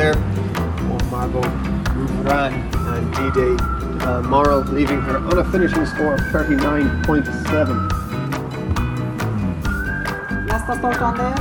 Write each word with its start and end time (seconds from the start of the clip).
there. 0.00 0.16
Oh, 0.16 0.98
Margot 1.10 1.48
Rouran 1.96 2.52
and 2.94 3.04
D-Day 3.16 3.54
uh, 4.06 4.22
Morrow 4.22 4.60
leaving 4.72 5.00
her 5.00 5.16
on 5.18 5.38
a 5.38 5.44
finishing 5.52 5.86
score 5.86 6.14
of 6.14 6.20
39.7. 6.20 7.26
Nästa 10.46 10.76
startande, 10.78 11.34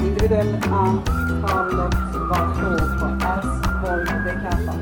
individuell 0.00 0.54
antalet 0.54 1.94
var 2.30 2.54
två 2.54 2.76
på 3.00 3.06
S. 3.40 3.46
Volvo 3.82 4.16
Decathlon. 4.24 4.80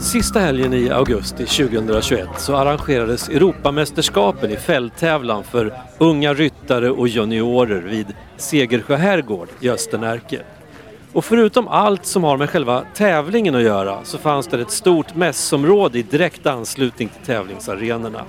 Sista 0.00 0.40
helgen 0.40 0.74
i 0.74 0.90
augusti 0.90 1.46
2021 1.46 2.28
så 2.38 2.56
arrangerades 2.56 3.28
Europamästerskapen 3.28 4.50
i 4.50 4.56
fälttävlan 4.56 5.44
för 5.44 5.72
unga 5.98 6.34
ryttare 6.34 6.90
och 6.90 7.08
juniorer 7.08 7.80
vid 7.80 8.06
Segersjö 8.36 8.96
herrgård 8.96 9.48
i 9.60 9.70
Östernärke. 9.70 10.42
Och 11.12 11.24
förutom 11.24 11.68
allt 11.68 12.06
som 12.06 12.24
har 12.24 12.36
med 12.36 12.50
själva 12.50 12.82
tävlingen 12.94 13.54
att 13.54 13.62
göra 13.62 13.98
så 14.04 14.18
fanns 14.18 14.46
det 14.46 14.60
ett 14.60 14.70
stort 14.70 15.14
mässområde 15.14 15.98
i 15.98 16.02
direkt 16.02 16.46
anslutning 16.46 17.08
till 17.08 17.26
tävlingsarenorna. 17.26 18.24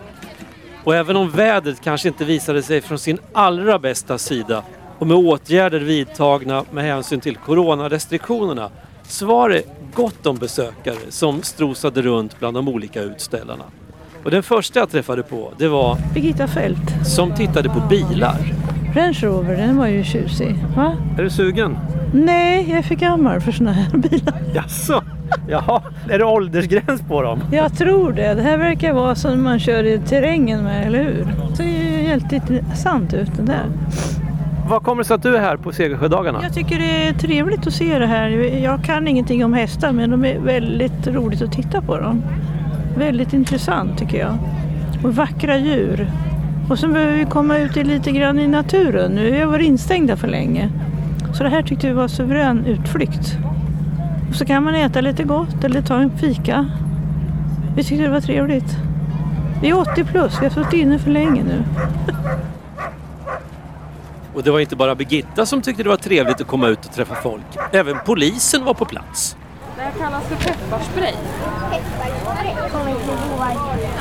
Och 0.83 0.95
även 0.95 1.15
om 1.15 1.29
vädret 1.29 1.81
kanske 1.83 2.07
inte 2.07 2.25
visade 2.25 2.63
sig 2.63 2.81
från 2.81 2.99
sin 2.99 3.17
allra 3.33 3.79
bästa 3.79 4.17
sida 4.17 4.63
och 4.99 5.07
med 5.07 5.17
åtgärder 5.17 5.79
vidtagna 5.79 6.63
med 6.71 6.83
hänsyn 6.83 7.19
till 7.19 7.37
coronarestriktionerna 7.37 8.69
så 9.03 9.25
var 9.25 9.49
det 9.49 9.63
gott 9.93 10.25
om 10.25 10.35
besökare 10.35 10.97
som 11.09 11.41
strosade 11.41 12.01
runt 12.01 12.39
bland 12.39 12.57
de 12.57 12.67
olika 12.67 13.01
utställarna. 13.01 13.63
Och 14.23 14.31
den 14.31 14.43
första 14.43 14.79
jag 14.79 14.89
träffade 14.89 15.23
på 15.23 15.53
det 15.57 15.67
var 15.67 15.97
Birgitta 16.13 16.47
Fält. 16.47 17.07
som 17.15 17.35
tittade 17.35 17.69
på 17.69 17.79
bilar. 17.89 18.39
Range 18.95 19.19
Rover, 19.21 19.57
den 19.57 19.77
var 19.77 19.87
ju 19.87 20.03
tjusig. 20.03 20.55
Va? 20.75 20.97
Är 21.17 21.23
du 21.23 21.29
sugen? 21.29 21.77
Nej, 22.13 22.69
jag 22.69 22.77
är 22.77 22.83
för 22.83 22.95
gammal 22.95 23.41
för 23.41 23.51
såna 23.51 23.71
här 23.71 23.97
bilar. 23.97 24.33
Jaså? 24.53 25.03
Jaha, 25.47 25.81
är 26.09 26.19
det 26.19 26.25
åldersgräns 26.25 27.01
på 27.01 27.21
dem? 27.21 27.39
Jag 27.51 27.77
tror 27.77 28.11
det. 28.11 28.33
Det 28.33 28.41
här 28.41 28.57
verkar 28.57 28.93
vara 28.93 29.15
som 29.15 29.43
man 29.43 29.59
kör 29.59 29.83
i 29.83 29.99
terrängen 29.99 30.63
med, 30.63 30.87
eller 30.87 31.03
hur? 31.03 31.27
Det 31.49 31.55
ser 31.55 31.63
ju 31.63 32.07
helt 32.07 32.31
intressant 32.31 33.13
ut 33.13 33.35
det 33.35 33.41
där. 33.41 33.65
Vad 34.69 34.83
kommer 34.83 35.03
det 35.03 35.07
sig 35.07 35.15
att 35.15 35.23
du 35.23 35.35
är 35.35 35.39
här 35.39 35.57
på 35.57 35.71
Segersjödagarna? 35.71 36.39
Jag 36.43 36.53
tycker 36.53 36.79
det 36.79 37.07
är 37.07 37.13
trevligt 37.13 37.67
att 37.67 37.73
se 37.73 37.99
det 37.99 38.07
här. 38.07 38.29
Jag 38.63 38.83
kan 38.83 39.07
ingenting 39.07 39.45
om 39.45 39.53
hästar 39.53 39.91
men 39.91 40.09
de 40.09 40.25
är 40.25 40.39
väldigt 40.39 41.07
roligt 41.07 41.41
att 41.41 41.51
titta 41.51 41.81
på 41.81 41.97
dem. 41.97 42.23
Väldigt 42.97 43.33
intressant 43.33 43.97
tycker 43.97 44.19
jag. 44.19 44.37
Och 45.03 45.15
vackra 45.15 45.57
djur. 45.57 46.07
Och 46.69 46.79
sen 46.79 46.93
behöver 46.93 47.13
vi 47.13 47.25
komma 47.25 47.57
ut 47.57 47.77
i 47.77 47.83
lite 47.83 48.11
grann 48.11 48.39
i 48.39 48.47
naturen. 48.47 49.11
Nu 49.11 49.31
har 49.31 49.37
vi 49.37 49.45
varit 49.45 49.67
instängda 49.67 50.15
för 50.15 50.27
länge. 50.27 50.69
Så 51.33 51.43
det 51.43 51.49
här 51.49 51.63
tyckte 51.63 51.87
vi 51.87 51.93
var 51.93 52.07
suverän 52.07 52.65
utflykt. 52.65 53.37
Och 54.29 54.35
så 54.35 54.45
kan 54.45 54.63
man 54.63 54.75
äta 54.75 55.01
lite 55.01 55.23
gott 55.23 55.63
eller 55.63 55.81
ta 55.81 55.95
en 55.95 56.17
fika. 56.17 56.65
Vi 57.75 57.83
tyckte 57.83 58.03
det 58.03 58.09
var 58.09 58.21
trevligt. 58.21 58.77
Vi 59.61 59.69
är 59.69 59.79
80 59.79 60.03
plus, 60.03 60.41
vi 60.41 60.45
har 60.45 60.49
suttit 60.53 60.73
inne 60.73 60.99
för 60.99 61.09
länge 61.09 61.43
nu. 61.43 61.63
Och 64.33 64.43
det 64.43 64.51
var 64.51 64.59
inte 64.59 64.75
bara 64.75 64.95
Birgitta 64.95 65.45
som 65.45 65.61
tyckte 65.61 65.83
det 65.83 65.89
var 65.89 65.97
trevligt 65.97 66.41
att 66.41 66.47
komma 66.47 66.67
ut 66.67 66.85
och 66.85 66.91
träffa 66.91 67.15
folk. 67.15 67.43
Även 67.71 67.97
polisen 68.05 68.65
var 68.65 68.73
på 68.73 68.85
plats. 68.85 69.37
Det 69.75 69.81
här 69.81 69.91
kallas 69.91 70.23
för 70.23 70.35
pepparspray. 70.35 71.13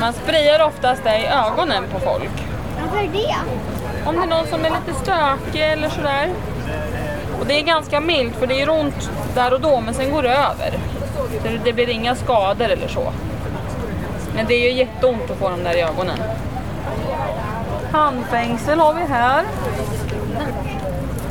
Man 0.00 0.12
sprayar 0.12 0.66
oftast 0.66 1.04
det 1.04 1.18
i 1.18 1.26
ögonen 1.26 1.84
på 1.92 1.98
folk. 1.98 2.44
Varför 2.80 3.08
det? 3.12 3.36
Om 4.06 4.16
det 4.16 4.22
är 4.22 4.26
någon 4.26 4.46
som 4.46 4.64
är 4.64 4.70
lite 4.70 5.00
stökig 5.00 5.72
eller 5.72 5.88
sådär. 5.88 6.28
Och 7.42 7.48
det 7.48 7.58
är 7.58 7.62
ganska 7.62 8.00
milt 8.00 8.36
för 8.36 8.46
det 8.46 8.54
gör 8.54 8.68
ont 8.68 9.10
där 9.34 9.54
och 9.54 9.60
då 9.60 9.80
men 9.80 9.94
sen 9.94 10.10
går 10.10 10.22
det 10.22 10.28
över. 10.28 10.78
Det, 11.42 11.60
det 11.64 11.72
blir 11.72 11.88
inga 11.88 12.14
skador 12.14 12.68
eller 12.68 12.88
så. 12.88 13.12
Men 14.34 14.46
det 14.46 14.54
är 14.54 14.70
ju 14.70 14.78
jätteont 14.78 15.30
att 15.30 15.38
få 15.38 15.48
dem 15.48 15.64
där 15.64 15.76
i 15.76 15.80
ögonen. 15.80 16.18
Handfängsel 17.92 18.78
har 18.78 18.94
vi 18.94 19.00
här. 19.00 19.44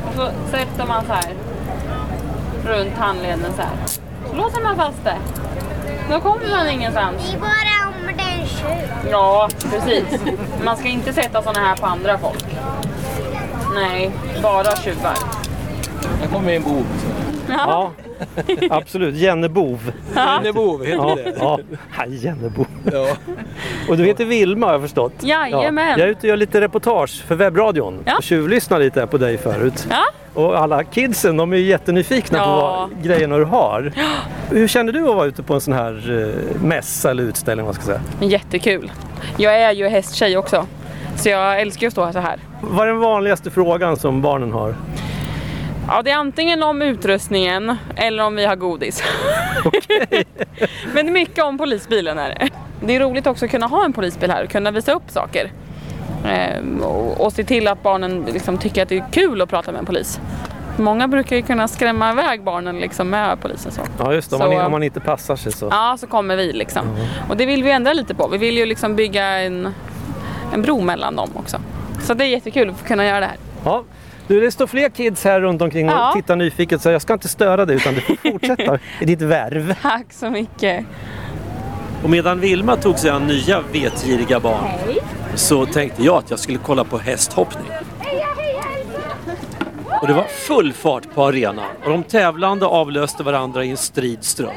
Och 0.08 0.14
så 0.16 0.30
sätter 0.52 0.86
man 0.86 1.06
så 1.06 1.14
här 1.14 1.34
runt 2.66 2.98
handleden 2.98 3.54
så 3.56 3.62
här. 3.62 3.78
Så 4.30 4.36
låser 4.36 4.62
man 4.62 4.76
fast 4.76 5.04
det. 5.04 5.18
Då 6.10 6.20
kommer 6.20 6.50
man 6.50 6.70
ingenstans. 6.70 7.32
Det 7.32 7.38
är 7.38 7.40
bara 7.40 7.88
om 7.88 8.18
den 8.18 8.48
tjuv. 8.48 9.10
Ja, 9.12 9.50
precis. 9.72 10.22
Man 10.64 10.78
ska 10.78 10.88
inte 10.88 11.14
sätta 11.14 11.42
såna 11.42 11.60
här 11.60 11.76
på 11.76 11.86
andra 11.86 12.18
folk. 12.18 12.46
Nej, 13.76 14.12
bara 14.44 14.76
tjuvar. 14.76 15.41
Här 16.22 16.28
kommer 16.28 16.52
en 16.54 16.64
bov. 16.64 16.86
Ja, 17.50 17.92
absolut. 18.70 19.16
Jennebov. 19.16 19.92
En 20.46 20.54
bov, 20.54 20.86
heter 20.86 20.98
Ja, 20.98 21.16
det? 21.16 21.34
ja. 21.40 21.60
ja 21.98 22.06
Jennebov. 22.06 22.66
Ja. 22.92 23.08
Och 23.90 23.98
du 23.98 24.06
heter 24.06 24.26
Vilma 24.26 24.66
har 24.66 24.74
jag 24.74 24.82
förstått. 24.82 25.14
Jajamän. 25.20 25.90
Jag 26.00 26.08
är 26.08 26.12
ute 26.12 26.20
och 26.20 26.26
gör 26.26 26.38
lite 26.38 26.62
reportage 26.62 27.24
för 27.28 27.36
webbradion. 27.36 28.00
Ja. 28.06 28.18
Och 28.18 28.24
tjuvlyssnar 28.24 28.80
lite 28.80 29.08
på 29.08 29.18
dig 29.18 29.38
förut. 29.38 29.88
Ja. 29.90 30.04
Och 30.34 30.58
alla 30.60 30.84
kidsen 30.84 31.38
de 31.38 31.54
är 31.54 31.58
ju 31.58 31.66
jättenyfikna 31.66 32.38
på 32.40 32.44
Ja. 32.46 32.90
vad 32.94 33.04
grejerna 33.04 33.38
du 33.38 33.44
har. 33.46 33.92
Hur 34.50 34.68
känner 34.68 34.94
du 34.94 35.10
att 35.10 35.16
vara 35.16 35.26
ute 35.26 35.44
på 35.44 35.54
en 35.54 35.62
sån 35.62 35.74
här 35.74 36.24
eh, 36.56 36.62
mässa 36.62 37.12
eller 37.12 37.24
utställning? 37.24 37.66
Vad 37.66 37.76
ska 37.76 37.92
jag 37.92 38.00
säga? 38.20 38.30
Jättekul. 38.30 38.92
Jag 39.38 39.62
är 39.62 39.72
ju 39.72 39.88
hästtjej 39.88 40.38
också. 40.38 40.66
Så 41.16 41.30
jag 41.30 41.62
älskar 41.62 41.88
att 41.88 41.94
stå 41.94 42.12
så 42.12 42.20
här. 42.20 42.40
Vad 42.62 42.84
är 42.88 42.88
den 42.92 43.00
vanligaste 43.00 43.52
frågan 43.52 43.98
som 43.98 44.22
barnen 44.22 44.52
har? 44.52 44.76
Ja, 45.94 46.02
det 46.02 46.12
är 46.12 46.16
antingen 46.16 46.64
om 46.64 46.82
utrustningen 46.82 47.78
eller 47.96 48.24
om 48.24 48.36
vi 48.36 48.46
har 48.46 48.56
godis. 48.56 49.04
Men 50.94 51.06
det 51.06 51.10
är 51.10 51.14
mycket 51.14 51.44
om 51.44 51.58
polisbilen 51.58 52.20
är 52.20 52.30
det. 52.30 52.50
Det 52.80 52.96
är 52.96 53.00
roligt 53.00 53.28
också 53.28 53.46
att 53.46 53.52
kunna 53.52 53.68
ha 53.68 53.86
en 53.86 53.94
polisbil 53.94 54.32
här 54.32 54.44
och 54.44 54.50
kunna 54.50 54.72
visa 54.72 54.94
upp 54.94 55.10
saker. 55.10 55.52
Ehm, 56.26 56.82
och, 56.82 57.26
och 57.26 57.34
se 57.34 57.44
till 57.44 57.68
att 57.68 57.84
barnen 57.84 58.26
liksom 58.34 58.58
tycker 58.58 58.84
att 58.84 58.90
det 58.90 58.98
är 58.98 59.06
kul 59.12 59.42
att 59.42 59.50
prata 59.50 59.72
med 59.72 59.80
en 59.80 59.86
polis. 59.86 60.20
Många 60.78 61.08
brukar 61.08 61.36
ju 61.36 61.42
kunna 61.42 61.68
skrämma 61.68 62.12
iväg 62.12 62.44
barnen 62.44 62.80
liksom 62.80 63.10
med 63.10 63.42
polisen. 63.42 63.72
Så. 63.72 63.82
Ja 64.00 64.14
just 64.14 64.30
det, 64.30 64.36
om, 64.36 64.42
Så, 64.42 64.52
man, 64.52 64.66
om 64.66 64.72
man 64.72 64.84
inte 64.84 65.00
passar 65.00 65.36
sig 65.36 65.52
så. 65.52 65.68
Ja, 65.72 65.98
så 66.00 66.08
kommer 66.08 66.36
vi 66.36 66.54
liksom. 66.54 66.82
Och 67.30 67.38
det 67.38 67.46
vill 67.46 67.64
vi 67.64 67.72
ändra 67.72 67.94
lite 67.94 68.16
på. 68.16 68.28
Vi 68.28 68.38
vill 68.38 68.58
ju 68.58 68.66
liksom 68.66 68.96
bygga 68.96 69.26
en, 69.26 69.74
en 70.54 70.62
bro 70.62 70.82
mellan 70.82 71.16
dem 71.16 71.30
också. 71.34 71.58
Så 72.02 72.14
det 72.14 72.26
är 72.26 72.28
jättekul 72.30 72.70
att 72.70 72.88
kunna 72.88 73.06
göra 73.06 73.20
det 73.20 73.26
här. 73.26 73.38
Ja. 73.66 73.84
Du, 74.32 74.40
det 74.42 74.52
står 74.52 74.68
fler 74.68 74.90
kids 74.90 75.24
här 75.24 75.42
runt 75.42 75.62
omkring 75.62 75.90
och 75.90 75.96
Ja. 75.96 76.12
tittar 76.16 76.36
nyfiket 76.36 76.82
så 76.82 76.90
jag 76.90 77.02
ska 77.02 77.14
inte 77.14 77.28
störa 77.28 77.66
dig 77.66 77.76
utan 77.76 77.94
du 77.94 78.02
får 78.02 78.16
fortsätta 78.32 78.80
i 79.00 79.06
ditt 79.06 79.22
värv. 79.22 79.76
Tack 79.82 80.06
så 80.14 80.30
mycket. 80.30 80.86
Och 82.04 82.10
medan 82.10 82.40
Vilma 82.40 82.76
tog 82.76 83.00
sig 83.00 83.10
an 83.10 83.28
nya 83.28 83.62
vetgiriga 83.72 84.40
barn 84.40 84.64
så 85.36 85.66
tänkte 85.66 86.04
jag 86.04 86.16
att 86.16 86.30
jag 86.30 86.40
skulle 86.40 86.58
kolla 86.58 86.84
på 86.84 86.98
hästhoppning. 86.98 87.72
Och 90.02 90.08
det 90.08 90.14
var 90.14 90.24
full 90.24 90.74
fart 90.74 91.14
på 91.16 91.24
arenan 91.26 91.66
och 91.84 91.90
de 91.90 92.04
tävlande 92.04 92.66
avlöste 92.66 93.24
varandra 93.24 93.66
i 93.66 93.70
en 93.72 93.78
strid 93.78 94.24
ström. 94.24 94.56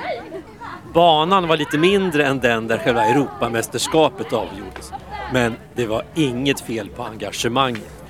Banan 0.92 1.48
var 1.48 1.56
lite 1.56 1.78
mindre 1.78 2.26
än 2.26 2.40
den 2.40 2.68
där 2.68 2.78
själva 2.78 3.04
Europamästerskapet 3.04 4.32
avgjordes. 4.32 4.92
Men 5.32 5.54
det 5.74 5.86
var 5.86 6.02
inget 6.14 6.60
fel 6.60 6.88
på 6.88 7.02
engagemanget. 7.02 8.03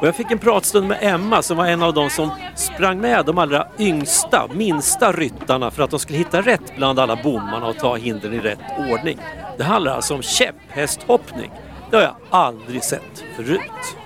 Och 0.00 0.06
jag 0.06 0.16
fick 0.16 0.30
en 0.30 0.38
pratstund 0.38 0.88
med 0.88 0.98
Emma 1.00 1.42
som 1.42 1.56
var 1.56 1.66
en 1.66 1.82
av 1.82 1.94
de 1.94 2.10
som 2.10 2.30
sprang 2.54 3.00
med 3.00 3.24
de 3.26 3.38
allra 3.38 3.66
yngsta, 3.78 4.48
minsta 4.54 5.12
ryttarna 5.12 5.70
för 5.70 5.82
att 5.82 5.90
de 5.90 5.98
skulle 5.98 6.18
hitta 6.18 6.40
rätt 6.40 6.76
bland 6.76 6.98
alla 6.98 7.16
bommarna 7.16 7.66
och 7.66 7.78
ta 7.78 7.96
hindren 7.96 8.34
i 8.34 8.38
rätt 8.38 8.58
ordning. 8.78 9.18
Det 9.58 9.64
handlar 9.64 9.94
alltså 9.94 10.14
om 10.14 10.22
käpphästhoppning. 10.22 11.50
Det 11.90 11.96
har 11.96 12.02
jag 12.02 12.14
aldrig 12.30 12.84
sett 12.84 13.24
förut. 13.36 13.96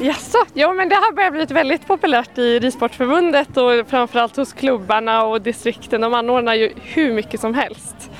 Jaså? 0.00 0.38
Jo 0.54 0.72
men 0.72 0.88
det 0.88 0.94
har 0.94 1.12
börjat 1.12 1.32
bli 1.32 1.44
väldigt 1.44 1.86
populärt 1.86 2.38
i 2.38 2.58
Ridsportförbundet 2.58 3.56
och 3.56 3.88
framförallt 3.88 4.36
hos 4.36 4.52
klubbarna 4.52 5.24
och 5.24 5.42
distrikten. 5.42 6.00
De 6.00 6.14
anordnar 6.14 6.54
ju 6.54 6.72
hur 6.82 7.14
mycket 7.14 7.40
som 7.40 7.54
helst. 7.54 8.10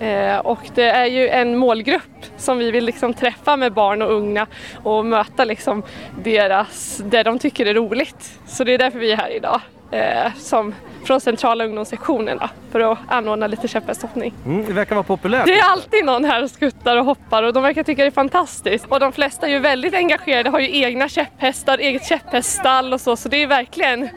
Eh, 0.00 0.36
och 0.36 0.60
det 0.74 0.90
är 0.90 1.06
ju 1.06 1.28
en 1.28 1.56
målgrupp 1.56 2.02
som 2.38 2.58
vi 2.58 2.70
vill 2.70 2.84
liksom 2.84 3.14
träffa 3.14 3.56
med 3.56 3.72
barn 3.72 4.02
och 4.02 4.12
unga 4.12 4.46
och 4.82 5.06
möta 5.06 5.44
liksom 5.44 5.82
deras, 6.22 7.00
det 7.04 7.22
de 7.22 7.38
tycker 7.38 7.66
är 7.66 7.74
roligt. 7.74 8.38
Så 8.46 8.64
det 8.64 8.74
är 8.74 8.78
därför 8.78 8.98
vi 8.98 9.12
är 9.12 9.16
här 9.16 9.36
idag. 9.36 9.60
Eh, 9.90 10.32
som 10.36 10.74
från 11.04 11.20
centrala 11.20 11.64
ungdomssektionerna 11.64 12.50
för 12.72 12.80
att 12.80 12.98
anordna 13.08 13.46
lite 13.46 13.68
käpphästhoppning. 13.68 14.34
Mm, 14.46 14.66
det 14.66 14.72
verkar 14.72 14.94
vara 14.94 15.02
populärt. 15.02 15.46
Det 15.46 15.58
är 15.58 15.70
alltid 15.70 16.04
någon 16.04 16.24
här 16.24 16.42
och 16.42 16.50
skuttar 16.50 16.96
och 16.96 17.04
hoppar 17.04 17.42
och 17.42 17.52
de 17.52 17.62
verkar 17.62 17.82
tycka 17.82 18.02
det 18.02 18.08
är 18.08 18.10
fantastiskt. 18.10 18.86
Och 18.88 19.00
de 19.00 19.12
flesta 19.12 19.46
är 19.46 19.50
ju 19.50 19.58
väldigt 19.58 19.94
engagerade, 19.94 20.50
har 20.50 20.60
ju 20.60 20.82
egna 20.82 21.08
käpphästar, 21.08 21.78
eget 21.78 22.06
käpphäststall 22.06 22.92
och 22.92 23.00
så. 23.00 23.16
Så 23.16 23.28
det 23.28 23.42
är 23.42 23.46
verkligen 23.46 24.08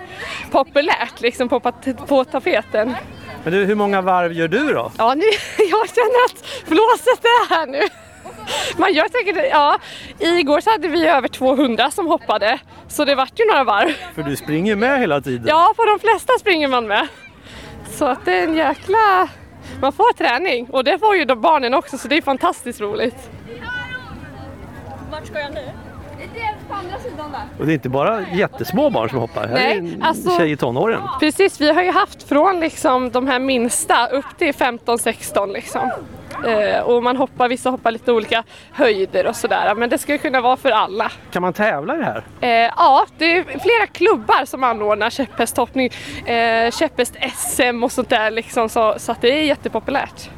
populärt 0.52 1.22
liksom 1.22 1.50
på, 1.50 1.60
på 2.08 2.24
tapeten. 2.24 2.96
Men 3.44 3.54
du, 3.54 3.66
hur 3.66 3.76
många 3.76 4.02
varv 4.02 4.34
gör 4.34 4.48
du 4.48 4.74
då? 4.74 4.92
Ja, 4.98 5.14
nu, 5.14 5.24
jag 5.58 5.90
känner 5.90 6.26
att 6.26 6.68
blåset 6.68 7.26
är 7.26 7.50
här 7.50 7.68
nu. 7.68 7.82
Man 8.78 8.94
gör 8.94 9.06
säkert, 9.12 9.50
ja, 9.52 9.78
igår 10.20 10.62
så 10.62 10.70
hade 10.70 10.88
vi 10.88 11.08
över 11.08 11.28
200 11.28 11.92
som 11.92 12.08
hoppade. 12.08 12.60
Så 12.88 13.06
det 13.06 13.16
vart 13.16 13.40
ju 13.40 13.46
några 13.46 13.64
varv. 13.64 13.94
För 14.16 14.24
du 14.24 14.36
springer 14.36 14.76
med 14.76 15.00
hela 15.00 15.22
tiden. 15.22 15.48
Ja, 15.48 15.74
på 15.78 15.86
de 15.86 16.00
flesta 16.00 16.34
springer 16.40 16.68
man 16.68 16.88
med. 16.88 17.08
Så 17.92 18.06
att 18.06 18.26
det 18.26 18.34
är 18.40 18.44
en 18.48 18.56
jäkla... 18.56 19.28
Man 19.82 19.92
får 19.94 20.14
träning 20.14 20.68
och 20.70 20.84
det 20.84 21.00
får 21.00 21.16
ju 21.16 21.26
de 21.26 21.42
barnen 21.42 21.74
också 21.74 21.98
så 21.98 22.08
det 22.08 22.18
är 22.18 22.22
fantastiskt 22.22 22.82
roligt. 22.82 23.30
Vart 25.12 25.26
ska 25.28 25.40
jag 25.40 25.54
nu? 25.54 25.70
Det 26.34 26.40
är 26.42 26.56
på 26.70 26.74
andra 26.74 27.00
sidan 27.00 27.32
där. 27.32 27.42
Och 27.60 27.66
det 27.66 27.72
är 27.72 27.74
inte 27.74 27.90
bara 27.90 28.26
jättesmå 28.34 28.90
barn 28.90 29.10
som 29.10 29.20
hoppar. 29.20 29.48
Här 29.48 29.54
Nej, 29.54 29.72
är 29.74 29.78
en 29.78 30.04
alltså- 30.04 30.38
tjej 30.38 30.52
i 30.52 30.58
tonåren. 30.58 31.02
Precis, 31.20 31.62
vi 31.62 31.72
har 31.72 31.84
ju 31.84 31.92
haft 31.92 32.24
från 32.24 32.60
liksom 32.60 33.12
de 33.12 33.28
här 33.28 33.40
minsta 33.40 34.08
upp 34.08 34.38
till 34.38 34.54
15-16 34.54 35.54
liksom. 35.54 35.90
Eh, 36.48 36.80
och 36.80 37.04
man 37.04 37.18
hoppar, 37.18 37.50
vissa 37.50 37.70
hoppar 37.70 37.92
lite 37.92 38.12
olika 38.12 38.44
höjder 38.72 39.28
och 39.28 39.36
sådär. 39.36 39.76
Men 39.76 39.90
det 39.90 39.98
ska 39.98 40.12
ju 40.12 40.18
kunna 40.18 40.42
vara 40.42 40.58
för 40.58 40.72
alla. 40.72 41.12
Kan 41.32 41.42
man 41.42 41.54
tävla 41.54 41.96
i 41.96 41.98
det 41.98 42.06
här? 42.06 42.24
Eh, 42.42 42.74
ja, 42.78 43.06
det 43.18 43.38
är 43.38 43.44
flera 43.44 43.88
klubbar 43.88 44.46
som 44.46 44.64
anordnar 44.64 45.10
käpphästhoppning, 45.10 45.90
eh, 46.26 46.72
käpphäst-SM 46.72 47.84
och 47.84 47.92
sånt 47.92 48.10
där 48.10 48.32
liksom, 48.32 48.70
så, 48.70 48.96
så 48.98 49.12
att 49.12 49.22
det 49.22 49.40
är 49.40 49.44
jättepopulärt. 49.44 50.30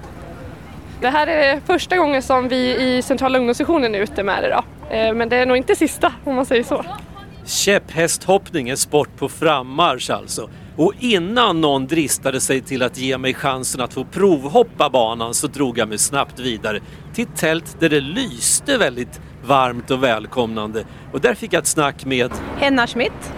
Det 1.01 1.09
här 1.09 1.27
är 1.27 1.59
första 1.65 1.97
gången 1.97 2.21
som 2.21 2.47
vi 2.47 2.75
i 2.75 3.01
centrala 3.01 3.37
ungdomssektionen 3.37 3.95
är 3.95 3.99
ute 3.99 4.23
med 4.23 4.43
det 4.43 4.49
då. 4.49 4.95
Eh, 4.95 5.13
men 5.13 5.29
det 5.29 5.35
är 5.35 5.45
nog 5.45 5.57
inte 5.57 5.75
sista 5.75 6.13
om 6.23 6.35
man 6.35 6.45
säger 6.45 6.63
så. 6.63 6.85
Käpphästhoppning 7.45 8.69
är 8.69 8.75
sport 8.75 9.17
på 9.17 9.29
frammarsch 9.29 10.09
alltså. 10.09 10.49
Och 10.77 10.93
innan 10.99 11.61
någon 11.61 11.87
dristade 11.87 12.41
sig 12.41 12.61
till 12.61 12.83
att 12.83 12.97
ge 12.97 13.17
mig 13.17 13.33
chansen 13.33 13.81
att 13.81 13.93
få 13.93 14.03
provhoppa 14.03 14.89
banan 14.89 15.33
så 15.33 15.47
drog 15.47 15.77
jag 15.77 15.89
mig 15.89 15.97
snabbt 15.97 16.39
vidare 16.39 16.79
till 17.13 17.23
ett 17.23 17.35
tält 17.35 17.77
där 17.79 17.89
det 17.89 18.01
lyste 18.01 18.77
väldigt 18.77 19.21
varmt 19.45 19.91
och 19.91 20.03
välkomnande. 20.03 20.85
Och 21.11 21.21
där 21.21 21.33
fick 21.33 21.53
jag 21.53 21.61
ett 21.61 21.67
snack 21.67 22.05
med 22.05 22.31
Henna 22.57 22.87
Schmidt. 22.87 23.33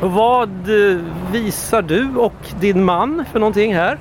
Och 0.00 0.12
vad 0.12 0.50
eh, 0.50 0.98
visar 1.32 1.82
du 1.82 2.16
och 2.16 2.34
din 2.60 2.84
man 2.84 3.24
för 3.32 3.38
någonting 3.38 3.74
här? 3.74 3.98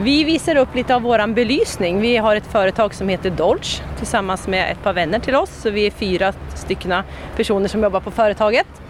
Vi 0.00 0.24
visar 0.24 0.56
upp 0.56 0.74
lite 0.74 0.94
av 0.94 1.02
våran 1.02 1.34
belysning. 1.34 2.00
Vi 2.00 2.16
har 2.16 2.36
ett 2.36 2.46
företag 2.46 2.94
som 2.94 3.08
heter 3.08 3.30
Dolce 3.30 3.82
tillsammans 3.98 4.48
med 4.48 4.72
ett 4.72 4.82
par 4.82 4.92
vänner 4.92 5.18
till 5.18 5.34
oss. 5.34 5.50
Så 5.50 5.70
vi 5.70 5.86
är 5.86 5.90
fyra 5.90 6.32
stycken 6.54 7.02
personer 7.36 7.68
som 7.68 7.82
jobbar 7.82 8.00
på 8.00 8.10
företaget. 8.10 8.81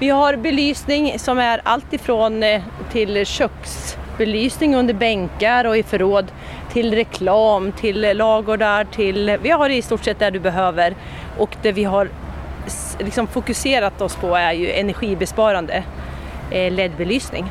Vi 0.00 0.08
har 0.08 0.36
belysning 0.36 1.18
som 1.18 1.38
är 1.38 1.60
allt 1.64 1.92
ifrån 1.92 2.42
eh, 2.42 2.62
till 2.92 3.26
köksbelysning 3.26 4.74
under 4.74 4.94
bänkar 4.94 5.64
och 5.64 5.76
i 5.76 5.82
förråd 5.82 6.32
till 6.72 6.94
reklam, 6.94 7.72
till 7.72 8.00
lagårdar, 8.00 8.84
till... 8.84 9.38
Vi 9.42 9.50
har 9.50 9.70
i 9.70 9.82
stort 9.82 10.04
sett 10.04 10.18
det 10.18 10.30
du 10.30 10.40
behöver 10.40 10.94
och 11.38 11.56
det 11.62 11.72
vi 11.72 11.84
har 11.84 12.08
liksom 12.98 13.26
fokuserat 13.26 14.00
oss 14.00 14.16
på 14.16 14.34
är 14.34 14.52
ju 14.52 14.72
energibesparande 14.72 15.84
eh, 16.50 16.72
LED-belysning. 16.72 17.50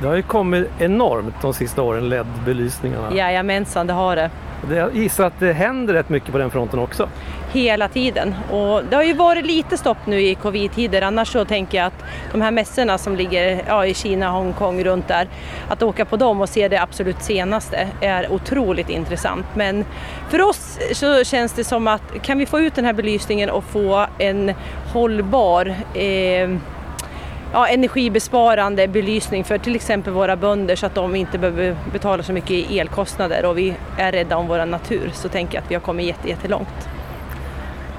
Det 0.00 0.06
har 0.06 0.14
ju 0.14 0.22
kommit 0.22 0.68
enormt 0.78 1.34
de 1.42 1.54
sista 1.54 1.82
åren, 1.82 2.08
LED-belysningarna. 2.08 3.14
Jajamensan, 3.14 3.86
det 3.86 3.92
har 3.92 4.16
det. 4.16 4.30
Jag 4.70 4.96
gissar 4.96 5.24
att 5.26 5.38
det 5.40 5.52
händer 5.52 5.94
rätt 5.94 6.08
mycket 6.08 6.32
på 6.32 6.38
den 6.38 6.50
fronten 6.50 6.78
också. 6.78 7.08
hela 7.52 7.88
tiden. 7.88 8.34
Och 8.50 8.84
det 8.90 8.96
har 8.96 9.02
ju 9.02 9.12
varit 9.12 9.46
lite 9.46 9.76
stopp 9.76 10.06
nu 10.06 10.20
i 10.20 10.34
covid-tider 10.34 11.02
annars 11.02 11.32
så 11.32 11.44
tänker 11.44 11.78
jag 11.78 11.86
att 11.86 12.04
de 12.32 12.40
här 12.40 12.50
mässorna 12.50 12.98
som 12.98 13.16
ligger 13.16 13.62
ja, 13.66 13.86
i 13.86 13.94
Kina, 13.94 14.30
Hongkong, 14.30 14.84
runt 14.84 15.08
där, 15.08 15.28
att 15.68 15.82
åka 15.82 16.04
på 16.04 16.16
dem 16.16 16.40
och 16.40 16.48
se 16.48 16.68
det 16.68 16.82
absolut 16.82 17.22
senaste 17.22 17.88
är 18.00 18.32
otroligt 18.32 18.90
intressant. 18.90 19.46
Men 19.54 19.84
för 20.30 20.40
oss 20.40 20.78
så 20.92 21.24
känns 21.24 21.52
det 21.52 21.64
som 21.64 21.88
att 21.88 22.22
kan 22.22 22.38
vi 22.38 22.46
få 22.46 22.60
ut 22.60 22.74
den 22.74 22.84
här 22.84 22.92
belysningen 22.92 23.50
och 23.50 23.64
få 23.64 24.06
en 24.18 24.52
hållbar 24.92 25.74
eh, 25.94 26.48
ja, 27.54 27.68
energibesparande 27.68 28.88
belysning 28.88 29.44
för 29.44 29.58
till 29.58 29.74
exempel 29.74 30.12
våra 30.12 30.36
bönder 30.36 30.76
så 30.76 30.86
att 30.86 30.94
de 30.94 31.16
inte 31.16 31.38
behöver 31.38 31.76
betala 31.92 32.22
så 32.22 32.32
mycket 32.32 32.50
i 32.50 32.78
elkostnader 32.78 33.44
och 33.44 33.58
vi 33.58 33.74
är 33.98 34.12
rädda 34.12 34.36
om 34.36 34.48
vår 34.48 34.66
natur 34.66 35.10
så 35.12 35.28
tänker 35.28 35.54
jag 35.54 35.62
att 35.64 35.70
vi 35.70 35.74
har 35.74 35.82
kommit 35.82 36.06
jätte, 36.06 36.28
jättelångt. 36.28 36.88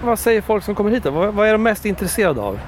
Vad 0.03 0.19
säger 0.19 0.41
folk 0.41 0.63
som 0.63 0.75
kommer 0.75 0.91
hit 0.91 1.03
då? 1.03 1.11
Vad 1.11 1.47
är 1.47 1.51
de 1.51 1.63
mest 1.63 1.85
intresserade 1.85 2.41
av? 2.41 2.59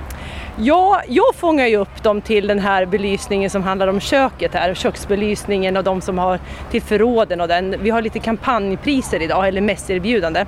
Ja, 0.60 1.02
jag 1.08 1.36
fångar 1.36 1.68
ju 1.68 1.78
upp 1.78 2.04
dem 2.04 2.22
till 2.22 2.48
den 2.48 2.60
här 2.60 2.86
belysningen 2.86 3.50
som 3.50 3.64
handlar 3.64 3.88
om 3.88 4.00
köket 4.00 4.54
här, 4.54 4.74
köksbelysningen 4.74 5.78
och 5.78 5.84
de 5.84 6.02
som 6.02 6.18
har 6.18 6.40
till 6.72 6.82
förråden 6.82 7.42
och 7.42 7.48
den. 7.48 7.76
Vi 7.82 7.90
har 7.90 8.02
lite 8.02 8.20
kampanjpriser 8.20 9.22
idag, 9.22 9.48
eller 9.48 9.62
mässerbjudande. 9.62 10.40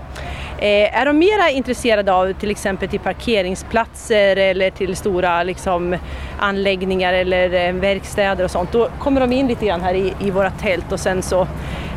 Eh, 0.58 1.00
är 1.00 1.06
de 1.06 1.18
mera 1.20 1.50
intresserade 1.50 2.14
av 2.14 2.34
till 2.34 2.52
exempel 2.52 2.90
till 2.90 3.00
parkeringsplatser 3.00 4.38
eller 4.38 4.70
till 4.70 4.96
stora 4.96 5.44
liksom, 5.44 5.96
anläggningar 6.40 7.14
eller 7.14 7.68
eh, 7.68 7.74
verkstäder 7.74 8.44
och 8.44 8.52
sånt, 8.52 8.72
då 8.72 8.90
kommer 9.00 9.22
de 9.22 9.34
in 9.34 9.48
lite 9.48 9.66
grann 9.66 9.82
här 9.82 9.94
i, 9.94 10.14
i 10.20 10.32
våra 10.32 10.52
tält 10.52 10.92
och 10.92 11.00
sen 11.00 11.22
så 11.22 11.48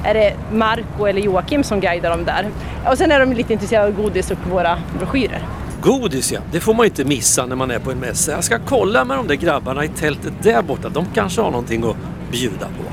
är 0.04 0.14
det 0.14 0.34
Marco 0.52 1.04
eller 1.06 1.20
Joakim 1.20 1.64
som 1.64 1.80
guidar 1.80 2.10
dem 2.10 2.24
där. 2.24 2.46
Och 2.90 2.98
sen 2.98 3.12
är 3.12 3.20
de 3.20 3.32
lite 3.32 3.52
intresserade 3.52 3.86
av 3.86 3.94
godis 4.02 4.30
och 4.30 4.38
våra 4.50 4.78
broschyrer. 4.98 5.42
Godis 5.82 6.32
ja, 6.32 6.40
det 6.52 6.60
får 6.60 6.74
man 6.74 6.86
inte 6.86 7.04
missa 7.04 7.46
när 7.46 7.56
man 7.56 7.70
är 7.70 7.78
på 7.78 7.90
en 7.90 7.98
mässa. 7.98 8.32
Jag 8.32 8.44
ska 8.44 8.58
kolla 8.66 9.04
med 9.04 9.16
de 9.16 9.26
där 9.26 9.34
grabbarna 9.34 9.84
i 9.84 9.88
tältet 9.88 10.32
där 10.42 10.62
borta. 10.62 10.88
De 10.88 11.06
kanske 11.14 11.40
har 11.40 11.50
någonting 11.50 11.84
att 11.84 11.96
bjuda 12.30 12.66
på. 12.66 12.92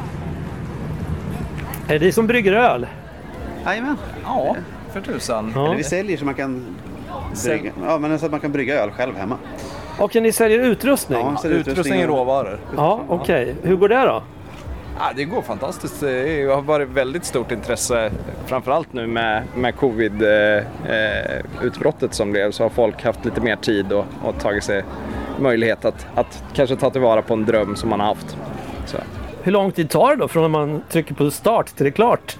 Är 1.93 1.99
det 1.99 2.11
som 2.11 2.27
brygger 2.27 2.53
öl? 2.53 2.87
Jajamän. 3.65 3.95
Ja, 4.23 4.55
för 4.93 5.01
tusan. 5.01 5.51
Ja. 5.55 5.65
Eller 5.65 5.75
vi 5.75 5.83
säljer 5.83 6.17
så 6.17 6.25
man 6.25 6.33
kan 6.33 6.65
brygga, 7.43 7.71
ja, 7.85 7.97
men 7.97 8.19
så 8.19 8.25
att 8.25 8.31
man 8.31 8.39
kan 8.39 8.51
brygga 8.51 8.83
öl 8.83 8.91
själv 8.91 9.15
hemma. 9.15 9.37
Och 9.99 10.15
ni 10.15 10.31
säljer 10.31 10.59
utrustning? 10.59 11.19
Ja, 11.19 11.37
säljer 11.41 11.59
Utrustning 11.59 12.01
och 12.01 12.07
råvaror. 12.07 12.59
Ja, 12.75 13.01
okej. 13.07 13.55
Hur 13.63 13.75
går 13.75 13.89
det 13.89 14.05
då? 14.05 14.23
Ja, 14.99 15.11
det 15.15 15.25
går 15.25 15.41
fantastiskt. 15.41 15.99
Det 15.99 16.53
har 16.53 16.61
varit 16.61 16.89
väldigt 16.89 17.25
stort 17.25 17.51
intresse, 17.51 18.11
framförallt 18.45 18.93
nu 18.93 19.07
med, 19.07 19.43
med 19.55 19.75
covid-utbrottet 19.75 22.13
som 22.13 22.31
blev, 22.31 22.51
så 22.51 22.63
har 22.63 22.69
folk 22.69 23.03
haft 23.03 23.25
lite 23.25 23.41
mer 23.41 23.55
tid 23.55 23.91
och, 23.91 24.05
och 24.23 24.39
tagit 24.39 24.63
sig 24.63 24.83
möjlighet 25.39 25.85
att, 25.85 26.07
att 26.15 26.43
kanske 26.53 26.75
ta 26.75 26.89
tillvara 26.89 27.21
på 27.21 27.33
en 27.33 27.45
dröm 27.45 27.75
som 27.75 27.89
man 27.89 27.99
har 27.99 28.07
haft. 28.07 28.37
Så. 28.85 28.97
Hur 29.43 29.51
lång 29.51 29.71
tid 29.71 29.89
tar 29.89 30.09
det 30.09 30.15
då 30.15 30.27
från 30.27 30.41
när 30.41 30.49
man 30.49 30.81
trycker 30.89 31.15
på 31.15 31.31
start 31.31 31.67
till 31.67 31.83
det 31.83 31.89
är 31.89 31.91
klart? 31.91 32.37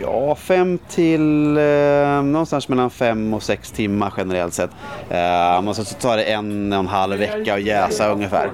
Ja, 0.00 0.34
fem 0.34 0.78
till 0.88 1.56
eh, 1.56 2.22
någonstans 2.22 2.68
mellan 2.68 2.90
fem 2.90 3.34
och 3.34 3.42
sex 3.42 3.70
timmar 3.70 4.12
generellt 4.16 4.54
sett. 4.54 4.70
Eh, 5.10 5.68
och 5.68 5.76
sen 5.76 5.84
så 5.84 5.94
tar 5.94 6.16
det 6.16 6.24
en 6.24 6.72
och 6.72 6.78
en 6.78 6.86
halv 6.86 7.18
vecka 7.18 7.54
att 7.54 7.62
jäsa 7.62 8.08
ungefär. 8.08 8.50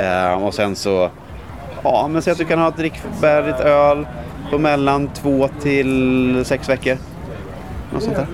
Eh, 0.00 0.44
och 0.44 0.54
sen 0.54 0.76
så, 0.76 1.10
ja 1.84 2.08
men 2.08 2.22
säg 2.22 2.32
att 2.32 2.38
du 2.38 2.44
kan 2.44 2.58
ha 2.58 2.68
ett 2.68 2.76
drickfärdigt 2.76 3.60
öl 3.60 4.06
på 4.50 4.58
mellan 4.58 5.08
två 5.08 5.48
till 5.62 6.42
sex 6.44 6.68
veckor. 6.68 6.96
Något 7.92 8.02
sånt 8.02 8.16
där. 8.16 8.26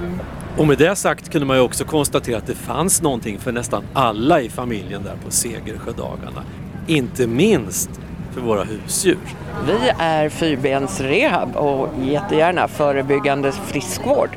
Och 0.59 0.67
med 0.67 0.79
det 0.79 0.97
sagt 0.97 1.33
kunde 1.33 1.47
man 1.47 1.57
ju 1.57 1.63
också 1.63 1.85
konstatera 1.85 2.39
att 2.39 2.47
det 2.47 2.55
fanns 2.55 3.03
någonting 3.03 3.39
för 3.39 3.53
nästan 3.53 3.85
alla 3.93 4.41
i 4.41 4.49
familjen 4.49 5.03
där 5.03 5.15
på 5.25 5.31
Segersjödagarna. 5.31 6.43
Inte 6.87 7.27
minst 7.27 7.91
för 8.33 8.41
våra 8.41 8.65
husdjur. 8.65 9.19
Vi 9.67 9.93
är 9.99 10.29
fyrbensrehab 10.29 11.57
och 11.57 11.89
jättegärna 12.03 12.69
förebyggande 12.69 13.53
friskvård 13.53 14.31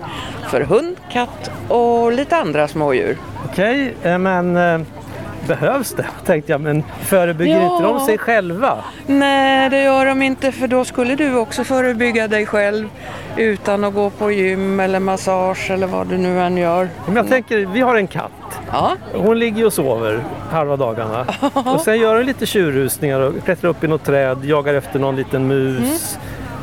för 0.50 0.62
hund, 0.62 0.96
katt 1.12 1.52
och 1.70 2.12
lite 2.12 2.38
andra 2.38 2.68
smådjur. 2.68 3.18
Okej, 3.46 3.96
eh, 4.04 4.18
men 4.18 4.58
eh, 4.58 4.82
behövs 5.48 5.92
det? 5.94 6.06
Tänkte 6.26 6.52
jag, 6.52 6.62
men 6.62 6.84
förebygger 7.02 7.62
Ja. 7.62 7.72
inte 7.74 7.84
de 7.84 8.00
sig 8.00 8.18
själva? 8.18 8.78
Nej, 9.08 9.70
det 9.70 9.84
gör 9.84 10.06
de 10.06 10.22
inte 10.22 10.52
för 10.52 10.68
då 10.68 10.86
skulle 10.86 11.16
du 11.16 11.36
också 11.36 11.64
förebygga 11.64 12.28
dig 12.28 12.46
själv 12.46 12.88
utan 13.38 13.84
att 13.84 13.94
gå 13.94 14.10
på 14.10 14.32
gym 14.32 14.80
eller 14.80 15.00
massage 15.00 15.72
eller 15.72 15.88
vad 15.88 16.08
du 16.08 16.18
nu 16.18 16.40
än 16.42 16.58
gör. 16.58 16.90
Men 17.06 17.16
jag 17.16 17.30
tänker, 17.30 17.58
vi 17.58 17.82
har 17.82 17.96
en 17.96 18.08
katt. 18.08 18.32
Ja. 18.72 18.92
Hon 19.14 19.40
ligger 19.40 19.66
och 19.66 19.74
sover 19.74 20.24
halva 20.52 20.76
dagarna. 20.78 21.26
Och 21.74 21.82
sen 21.82 22.00
gör 22.00 22.16
hon 22.16 22.26
lite 22.26 22.46
tjurrusningar 22.46 23.20
och 23.20 23.34
klättrar 23.46 23.70
upp 23.70 23.84
i 23.84 23.88
något 23.88 24.04
träd, 24.06 24.46
jagar 24.46 24.74
efter 24.74 25.00
någon 25.00 25.16
liten 25.16 25.48
mus. 25.48 26.18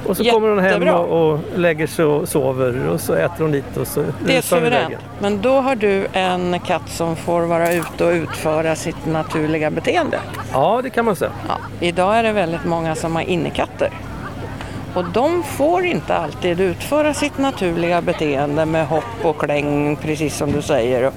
Och 0.07 0.17
så 0.17 0.25
kommer 0.25 0.49
hon 0.49 0.59
hem 0.59 0.67
Jättebra. 0.67 0.99
och, 0.99 1.33
och 1.33 1.41
lägger 1.57 1.87
sig 1.87 2.05
och 2.05 2.29
sover 2.29 2.89
och 2.89 3.01
så 3.01 3.15
äter 3.15 3.43
hon 3.43 3.53
lite 3.53 3.81
och 3.81 3.87
så 3.87 4.01
Det 4.01 4.33
är 4.33 4.37
rusar 4.37 4.57
hon 4.57 4.67
suveränt. 4.67 4.95
Men 5.21 5.41
då 5.43 5.61
har 5.61 5.77
du 5.77 6.07
en 6.13 6.61
katt 6.67 6.89
som 6.89 7.17
får 7.17 7.43
vara 7.43 7.73
ute 7.73 8.05
och 8.05 8.13
utföra 8.13 8.77
sitt 8.77 9.07
naturliga 9.07 9.71
beteende. 9.71 10.19
Ja, 10.53 10.81
det 10.83 10.91
kan 10.91 11.05
man 11.05 11.17
säga. 11.17 11.31
Ja, 11.49 11.59
idag 11.81 12.19
är 12.19 12.23
det 12.23 12.33
väldigt 12.33 12.65
många 12.65 12.95
som 12.95 13.17
har 13.17 13.23
innekatter. 13.23 13.91
Och 14.95 15.05
de 15.13 15.43
får 15.43 15.85
inte 15.85 16.15
alltid 16.15 16.61
utföra 16.61 17.15
sitt 17.15 17.39
naturliga 17.39 18.03
beteende 18.03 18.67
med 18.67 18.87
hopp 18.87 19.05
och 19.23 19.39
kläng, 19.41 19.97
precis 19.97 20.37
som 20.37 20.53
du 20.53 20.63
säger. 20.63 21.07
Och 21.07 21.15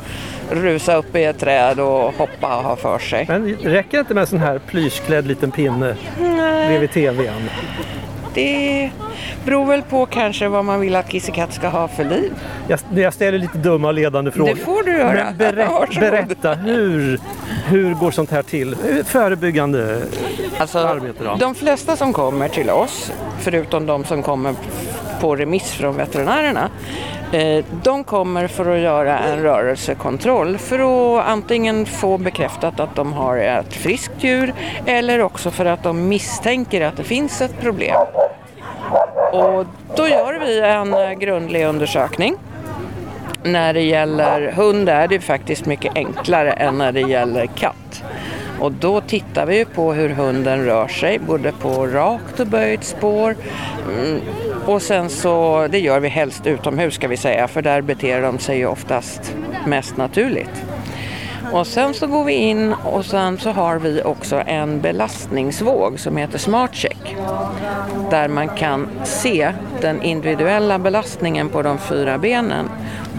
rusa 0.50 0.96
upp 0.96 1.16
i 1.16 1.24
ett 1.24 1.40
träd 1.40 1.80
och 1.80 2.14
hoppa 2.14 2.58
och 2.58 2.64
ha 2.64 2.76
för 2.76 3.00
sig. 3.00 3.26
Men 3.28 3.56
räcker 3.56 3.92
det 3.98 4.00
inte 4.00 4.14
med 4.14 4.22
en 4.22 4.28
sån 4.28 4.40
här 4.40 4.60
plyschklädd 4.60 5.28
liten 5.28 5.52
pinne 5.52 5.96
Nej. 6.20 6.68
bredvid 6.68 6.92
tvn? 6.92 7.50
Det 8.34 8.90
beror 9.46 9.66
väl 9.66 9.82
på 9.82 10.06
kanske 10.06 10.48
vad 10.48 10.66
man 10.66 10.80
vill 10.80 10.96
att 10.96 11.10
Kissekatt 11.10 11.54
ska 11.54 11.68
ha 11.68 11.88
för 11.88 12.04
liv. 12.04 12.32
Jag, 12.68 12.80
jag 12.96 13.14
ställer 13.14 13.38
lite 13.38 13.58
dumma 13.58 13.88
och 13.88 13.94
ledande 13.94 14.32
frågor. 14.32 14.56
Det 14.56 14.62
får 14.62 14.84
du 14.84 14.92
göra. 14.92 15.34
Men 15.38 15.56
Varsågod. 15.56 16.00
berätta, 16.00 16.54
hur, 16.54 17.20
hur 17.66 17.94
går 17.94 18.12
sånt 18.12 18.32
här 18.32 18.44
till? 18.44 18.76
Förebyggande 19.06 20.02
Alltså, 20.58 20.80
arbete 20.80 21.24
då? 21.24 21.36
De 21.36 21.56
flesta 21.56 21.96
som 21.96 22.14
kommer 22.14 22.50
till 22.50 22.70
oss, 22.70 23.12
förutom 23.40 23.86
de 23.86 24.04
som 24.04 24.24
kommer 24.24 24.54
på 25.22 25.36
remiss 25.36 25.72
från 25.72 25.96
veterinärerna, 25.96 26.70
eh, 27.32 27.66
de 27.84 28.04
kommer 28.04 28.48
för 28.48 28.76
att 28.76 28.80
göra 28.80 29.20
en 29.20 29.40
rörelsekontroll 29.42 30.58
för 30.58 30.80
att 31.20 31.28
antingen 31.28 31.86
få 31.86 32.18
bekräftat 32.18 32.80
att 32.80 32.96
de 32.96 33.14
har 33.14 33.38
ett 33.38 33.74
friskt 33.74 34.24
djur 34.24 34.54
eller 34.86 35.22
också 35.22 35.52
för 35.52 35.66
att 35.66 35.84
de 35.84 36.08
misstänker 36.08 36.82
att 36.82 36.98
det 36.98 37.04
finns 37.04 37.42
ett 37.42 37.62
problem. 37.62 37.96
Och 39.34 39.66
då 39.96 40.08
gör 40.08 40.40
vi 40.46 40.60
en 40.60 41.20
grundlig 41.20 41.66
undersökning. 41.66 42.36
När 43.44 43.74
det 43.74 43.82
gäller 43.82 44.52
hund 44.52 44.90
är 44.90 45.08
det 45.08 45.20
faktiskt 45.20 45.66
mycket 45.66 45.96
enklare 45.96 46.52
än 46.52 46.78
när 46.78 46.92
det 46.92 47.02
gäller 47.02 47.46
katt. 47.46 48.04
Och 48.60 48.72
då 48.72 49.02
tittar 49.02 49.46
vi 49.46 49.58
ju 49.58 49.66
på 49.66 49.94
hur 49.94 50.10
hunden 50.10 50.66
rör 50.66 50.88
sig, 50.88 51.20
både 51.20 51.52
på 51.52 51.88
rakt 51.88 52.40
och 52.40 52.48
böjt 52.48 52.84
spår. 52.84 53.36
Mm, 53.90 54.22
och 54.66 54.82
sen 54.82 55.10
så, 55.10 55.68
det 55.72 55.80
gör 55.80 56.00
vi 56.00 56.08
helst 56.08 56.48
utomhus 56.48 56.94
ska 56.94 57.08
vi 57.08 57.18
säga, 57.18 57.48
för 57.48 57.62
där 57.62 57.82
beter 57.82 58.22
de 58.22 58.40
sig 58.40 58.58
ju 58.58 58.66
oftast 58.66 59.36
mest 59.66 59.98
naturligt. 59.98 60.64
Och 61.52 61.68
sen 61.68 61.94
så 61.94 62.08
går 62.08 62.24
vi 62.24 62.34
in 62.34 62.74
och 62.74 63.06
sen 63.06 63.38
så 63.38 63.50
har 63.50 63.80
vi 63.80 64.02
också 64.02 64.44
en 64.46 64.82
belastningsvåg 64.82 66.00
som 66.00 66.18
heter 66.18 66.38
Smart 66.38 66.76
där 68.10 68.28
man 68.28 68.50
kan 68.50 68.88
se 69.04 69.52
den 69.82 70.02
individuella 70.02 70.80
belastningen 70.80 71.50
på 71.50 71.62
de 71.62 71.78
fyra 71.78 72.18
benen. 72.18 72.70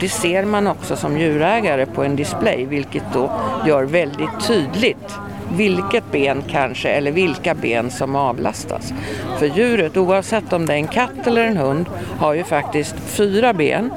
Det 0.00 0.08
ser 0.08 0.44
man 0.44 0.66
också 0.66 0.96
som 0.96 1.18
djurägare 1.18 1.86
på 1.86 2.04
en 2.04 2.16
display 2.16 2.66
vilket 2.66 3.12
då 3.12 3.32
gör 3.66 3.82
väldigt 3.82 4.46
tydligt 4.46 5.18
vilket 5.56 6.12
ben 6.12 6.42
kanske 6.50 6.88
eller 6.88 7.12
vilka 7.12 7.54
ben 7.54 7.90
som 7.90 8.16
avlastas. 8.16 8.92
För 9.38 9.46
djuret, 9.46 9.96
oavsett 9.96 10.52
om 10.52 10.66
det 10.66 10.72
är 10.72 10.76
en 10.76 10.88
katt 10.88 11.26
eller 11.26 11.44
en 11.44 11.56
hund, 11.56 11.86
har 12.18 12.34
ju 12.34 12.44
faktiskt 12.44 12.94
fyra 13.06 13.52
ben 13.52 13.90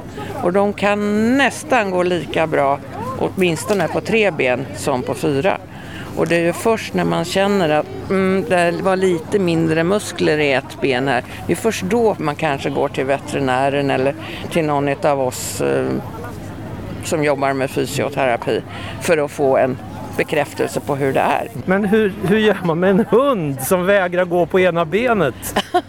och 0.44 0.54
de 0.54 0.74
kan 0.74 1.38
nästan 1.38 1.92
gå 1.92 2.04
lika 2.04 2.48
bra 2.48 2.80
åtminstone 3.20 3.88
på 3.88 4.02
tre 4.02 4.32
ben 4.32 4.66
som 4.76 5.04
på 5.04 5.14
fyra. 5.14 5.58
Och 6.18 6.28
det 6.28 6.36
är 6.36 6.54
först 6.54 6.94
när 6.94 7.04
man 7.04 7.26
känner 7.26 7.70
att 7.70 8.10
mm, 8.10 8.46
det 8.50 8.82
var 8.82 8.96
lite 8.96 9.40
mindre 9.40 9.84
muskler 9.84 10.38
i 10.38 10.54
ett 10.54 10.82
ben 10.82 11.08
här, 11.08 11.24
det 11.48 11.54
är 11.54 11.58
först 11.58 11.84
då 11.84 12.16
man 12.20 12.36
kanske 12.36 12.70
går 12.70 12.90
till 12.90 13.06
veterinären 13.06 13.90
eller 13.90 14.16
till 14.52 14.66
någon 14.66 15.06
av 15.06 15.22
oss 15.22 15.62
eh, 15.62 15.88
som 17.04 17.24
jobbar 17.24 17.54
med 17.54 17.70
fysioterapi 17.70 18.62
för 19.02 19.18
att 19.18 19.32
få 19.32 19.58
en 19.58 19.78
bekräftelse 20.18 20.80
på 20.80 20.96
hur 20.96 21.14
det 21.14 21.20
är. 21.20 21.48
Men 21.66 21.86
hur, 21.86 22.14
hur 22.28 22.38
gör 22.38 22.58
man 22.64 22.80
med 22.80 22.90
en 22.90 23.06
hund 23.10 23.62
som 23.62 23.86
vägrar 23.86 24.26
gå 24.26 24.46
på 24.46 24.60
ena 24.60 24.86
benet? 24.86 25.64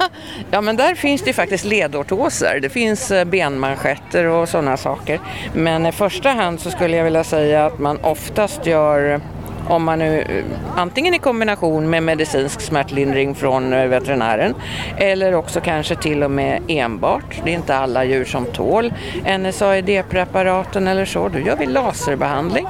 Ja 0.51 0.61
men 0.61 0.77
där 0.77 0.95
finns 0.95 1.23
det 1.23 1.33
faktiskt 1.33 1.65
ledortoser. 1.65 2.59
Det 2.63 2.69
finns 2.69 3.11
eh, 3.11 3.25
benmanschetter 3.25 4.25
och 4.25 4.49
sådana 4.49 4.77
saker. 4.77 5.21
Men 5.55 5.87
i 5.87 5.93
första 5.93 6.29
hand 6.29 6.61
så 6.61 6.71
skulle 6.71 6.97
jag 6.97 7.05
vilja 7.05 7.25
säga 7.25 7.67
att 7.67 7.79
man 7.79 7.99
oftast 8.03 8.67
gör 8.67 9.21
om 9.69 9.85
man 9.85 9.99
nu, 9.99 10.21
eh, 10.21 10.45
antingen 10.81 11.15
i 11.15 11.19
kombination 11.19 11.91
med 11.91 12.03
medicinsk 12.03 12.61
smärtlindring 12.61 13.35
från 13.35 13.73
eh, 13.73 13.87
veterinären 13.87 14.55
eller 14.97 15.35
också 15.35 15.61
kanske 15.61 15.97
till 15.97 16.23
och 16.23 16.31
med 16.31 16.63
enbart. 16.69 17.41
Det 17.45 17.51
är 17.51 17.55
inte 17.55 17.77
alla 17.77 18.05
djur 18.05 18.25
som 18.25 18.45
tål 18.45 18.93
NSAID-preparaten 19.25 20.89
eller 20.89 21.05
så. 21.05 21.29
Då 21.29 21.39
gör 21.39 21.57
vi 21.57 21.67
laserbehandling 21.67 22.67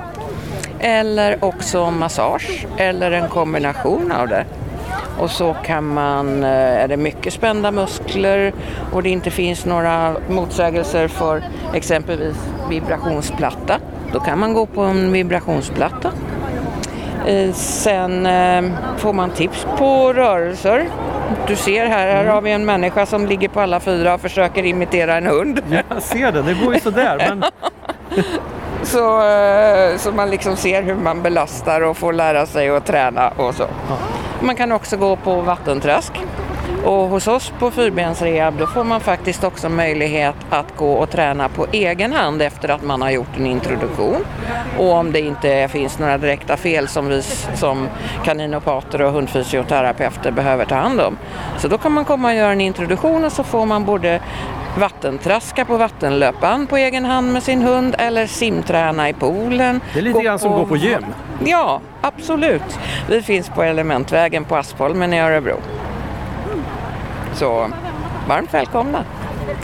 eller 0.81 1.45
också 1.45 1.91
massage 1.91 2.67
eller 2.77 3.11
en 3.11 3.29
kombination 3.29 4.13
av 4.13 4.29
det. 4.29 4.45
Och 5.19 5.31
så 5.31 5.57
kan 5.65 5.87
man, 5.87 6.45
eh, 6.45 6.83
är 6.83 6.89
det 6.89 6.97
mycket 6.97 7.33
spända 7.33 7.71
muskler 7.71 8.53
och 8.93 9.03
det 9.03 9.11
inte 9.11 9.31
finns 9.31 9.65
några 9.65 10.17
motsägelser 10.29 11.09
för 11.09 11.43
exempelvis 11.75 12.37
vibrationsplatta, 12.71 13.79
då 14.13 14.21
kan 14.21 14.39
man 14.39 14.55
gå 14.55 14.67
på 14.67 14.81
en 14.81 15.13
vibrationsplatta. 15.13 16.11
Eh, 17.29 17.53
Sen 17.55 18.27
eh, 18.27 18.63
får 18.97 19.13
man 19.13 19.31
tips 19.31 19.67
på 19.79 20.13
rörelser. 20.13 20.89
Du 21.47 21.57
ser 21.57 21.87
här, 21.87 22.07
här 22.11 22.25
har 22.25 22.41
vi 22.41 22.53
en 22.53 22.65
människa 22.65 23.07
som 23.07 23.27
ligger 23.27 23.49
på 23.49 23.61
alla 23.61 23.81
fyra 23.81 24.15
och 24.15 24.21
försöker 24.21 24.65
imitera 24.65 25.17
en 25.17 25.27
hund. 25.27 25.63
Jag 25.91 26.03
ser 26.03 26.33
det, 26.33 26.43
det 26.43 26.55
går 26.65 26.75
ju 26.75 26.81
sådär. 26.81 27.17
Men 27.29 27.45
Så, 28.83 29.29
eh, 29.29 29.97
så 29.97 30.13
man 30.13 30.31
liksom 30.31 30.57
ser 30.57 30.83
hur 30.83 30.95
man 30.95 31.23
belastar 31.23 31.81
och 31.81 31.97
får 31.97 32.13
lära 32.13 32.47
sig 32.47 32.69
att 32.71 32.87
träna 32.87 33.29
och 33.29 33.55
så. 33.55 33.65
Man 34.41 34.57
kan 34.57 34.73
också 34.73 34.97
gå 34.97 35.17
på 35.17 35.41
vattentrask. 35.41 36.13
Och 36.85 37.09
hos 37.09 37.29
oss 37.29 37.53
på 37.59 37.71
fyrbensrehab 37.71 38.59
då 38.59 38.67
får 38.67 38.85
man 38.85 39.01
faktiskt 39.01 39.45
också 39.45 39.69
möjlighet 39.69 40.35
att 40.51 40.77
gå 40.77 40.93
och 40.93 41.11
träna 41.11 41.49
på 41.49 41.67
egen 41.73 42.13
hand 42.13 42.43
efter 42.43 42.69
att 42.69 42.83
man 42.83 43.03
har 43.03 43.11
gjort 43.11 43.37
en 43.37 43.47
introduktion. 43.47 44.25
Och 44.79 44.93
om 44.93 45.13
det 45.13 45.21
inte 45.21 45.69
finns 45.69 45.99
några 45.99 46.19
direkta 46.19 46.57
fel 46.57 46.89
som 46.89 47.09
vi 47.09 47.23
som 47.55 47.89
kaninopater 48.25 49.03
och 49.03 49.13
hundfysioterapeuter 49.13 50.31
behöver 50.31 50.65
ta 50.65 50.75
hand 50.75 51.01
om. 51.01 51.19
Så 51.59 51.69
då 51.69 51.79
kan 51.79 51.93
man 51.93 52.05
komma 52.05 52.29
och 52.29 52.35
göra 52.35 52.53
en 52.53 52.61
introduktion 52.61 53.25
och 53.25 53.33
så 53.33 53.45
får 53.45 53.67
man 53.67 53.85
både 53.85 54.21
vattentraska 54.79 55.65
på 55.65 55.77
vattenlöpan 55.77 56.67
på 56.67 56.77
egen 56.77 57.05
hand 57.05 57.33
med 57.33 57.43
sin 57.43 57.63
hund 57.63 57.95
eller 57.99 58.27
simträna 58.27 59.09
i 59.09 59.13
poolen. 59.13 59.81
det 59.93 59.99
är 59.99 60.03
lite 60.03 60.23
grann 60.23 60.39
som 60.39 60.53
att 60.53 60.59
gå 60.59 60.67
på 60.67 60.77
gym. 60.77 61.05
Ja, 61.45 61.81
absolut. 62.01 62.79
Vi 63.09 63.23
finns 63.23 63.49
på 63.49 63.63
Elementvägen 63.63 64.45
på 64.45 64.57
Aspholmen 64.57 65.13
i 65.13 65.21
Örebro. 65.21 65.57
Så 67.39 67.71
varmt 68.29 68.55
välkomna. 68.55 69.05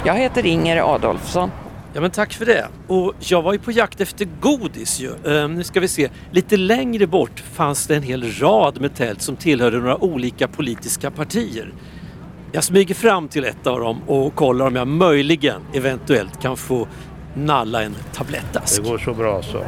Jag 0.04 0.14
heter 0.14 0.46
Inger 0.46 0.94
Adolfsson. 0.94 1.50
Ja 1.94 2.00
men 2.00 2.10
tack 2.10 2.32
för 2.32 2.46
det. 2.46 2.68
Och 2.86 3.14
jag 3.18 3.42
var 3.42 3.52
ju 3.52 3.58
på 3.58 3.72
jakt 3.72 4.00
efter 4.00 4.28
godis 4.40 5.00
ju. 5.00 5.10
Ehm, 5.26 5.54
nu 5.54 5.64
ska 5.64 5.80
vi 5.80 5.88
se. 5.88 6.08
Lite 6.30 6.56
längre 6.56 7.06
bort 7.06 7.40
fanns 7.52 7.86
det 7.86 7.96
en 7.96 8.02
hel 8.02 8.32
rad 8.32 8.80
med 8.80 8.94
tält 8.94 9.22
som 9.22 9.36
tillhörde 9.36 9.78
några 9.78 10.04
olika 10.04 10.48
politiska 10.48 11.10
partier. 11.10 11.72
Jag 12.52 12.64
smyger 12.64 12.94
fram 12.94 13.28
till 13.28 13.44
ett 13.44 13.66
av 13.66 13.80
dem 13.80 14.02
och 14.06 14.34
kollar 14.34 14.66
om 14.66 14.76
jag 14.76 14.88
möjligen 14.88 15.60
eventuellt 15.72 16.42
kan 16.42 16.56
få 16.56 16.88
nalla 17.34 17.82
en 17.82 17.94
tablettask. 18.12 18.82
Det 18.82 18.88
går 18.90 18.98
så 18.98 19.14
bra 19.14 19.42
så. 19.42 19.64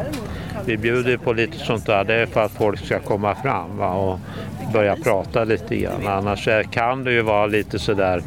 Vi 0.64 0.76
bjuder 0.76 1.16
på 1.16 1.32
lite 1.32 1.58
sånt 1.58 1.86
där, 1.86 2.04
det 2.04 2.14
är 2.14 2.26
för 2.26 2.44
att 2.44 2.52
folk 2.52 2.86
ska 2.86 2.98
komma 2.98 3.34
fram 3.34 3.76
va, 3.76 3.94
och 3.94 4.18
börja 4.72 4.96
prata 4.96 5.44
lite 5.44 5.76
grann. 5.76 6.06
Annars 6.06 6.48
eh, 6.48 6.62
kan 6.62 7.04
det 7.04 7.12
ju 7.12 7.22
vara 7.22 7.46
lite 7.46 7.78
sådär, 7.78 8.22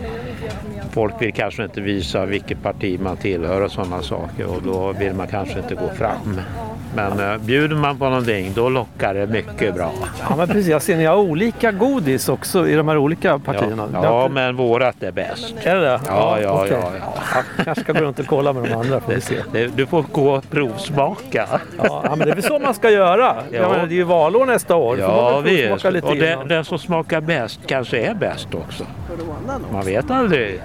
folk 0.91 1.13
vill 1.21 1.33
kanske 1.33 1.63
inte 1.63 1.81
visa 1.81 2.25
vilket 2.25 2.63
parti 2.63 2.99
man 2.99 3.17
tillhör 3.17 3.61
och 3.61 3.71
sådana 3.71 4.01
saker 4.01 4.45
och 4.45 4.61
då 4.63 4.91
vill 4.91 5.13
man 5.13 5.27
kanske 5.27 5.59
inte 5.59 5.75
gå 5.75 5.89
fram. 5.89 6.41
Men 6.95 7.19
eh, 7.31 7.37
bjuder 7.37 7.75
man 7.75 7.97
på 7.97 8.05
någonting 8.09 8.51
då 8.55 8.69
lockar 8.69 9.13
det 9.13 9.27
mycket 9.27 9.75
bra. 9.75 9.91
Ja 10.29 10.35
men 10.35 10.47
precis, 10.47 10.67
jag 10.67 10.81
ser 10.81 10.97
ni 10.97 11.05
har 11.05 11.15
olika 11.15 11.71
godis 11.71 12.29
också 12.29 12.67
i 12.67 12.75
de 12.75 12.87
här 12.87 12.97
olika 12.97 13.39
partierna. 13.39 13.87
Ja, 13.93 13.99
ja 14.03 14.27
men 14.29 14.55
vårat 14.55 15.03
är 15.03 15.11
bäst. 15.11 15.53
Är 15.63 15.75
det 15.75 15.81
det? 15.81 15.99
Ja, 16.07 16.39
ja, 16.41 16.51
okej. 16.63 16.77
ja, 16.81 16.91
ja. 16.99 17.13
Jag 17.57 17.65
kanske 17.65 17.83
ska 17.83 17.93
gå 17.93 17.99
runt 17.99 18.19
och 18.19 18.25
kolla 18.27 18.53
med 18.53 18.63
de 18.63 18.73
andra 18.75 18.99
får 18.99 19.11
vi 19.13 19.21
se. 19.21 19.35
Det- 19.51 19.67
Du 19.67 19.85
får 19.85 20.05
gå 20.11 20.29
och 20.31 20.49
provsmaka. 20.49 21.47
Ja, 21.77 22.03
men 22.09 22.19
det 22.19 22.31
är 22.31 22.35
väl 22.35 22.43
så 22.43 22.59
man 22.59 22.73
ska 22.73 22.89
göra. 22.89 23.35
Jag 23.51 23.61
Ja. 23.63 23.69
menar, 23.69 23.85
det 23.87 23.93
är 23.93 23.95
ju 23.95 24.03
valår 24.03 24.45
nästa 24.45 24.75
år. 24.75 24.95
Får 24.97 25.03
man 25.07 25.15
Ja, 25.15 25.39
väl 25.39 25.71
visst. 25.71 25.91
lite 25.91 26.07
Och 26.07 26.15
den, 26.15 26.33
innan. 26.33 26.47
den 26.47 26.65
som 26.65 26.79
smakar 26.79 27.21
bäst 27.21 27.59
kanske 27.65 27.97
är 27.97 28.13
bäst 28.13 28.47
också. 28.55 28.83
Man 29.71 29.85
vet 29.85 30.11
aldrig. 30.11 30.61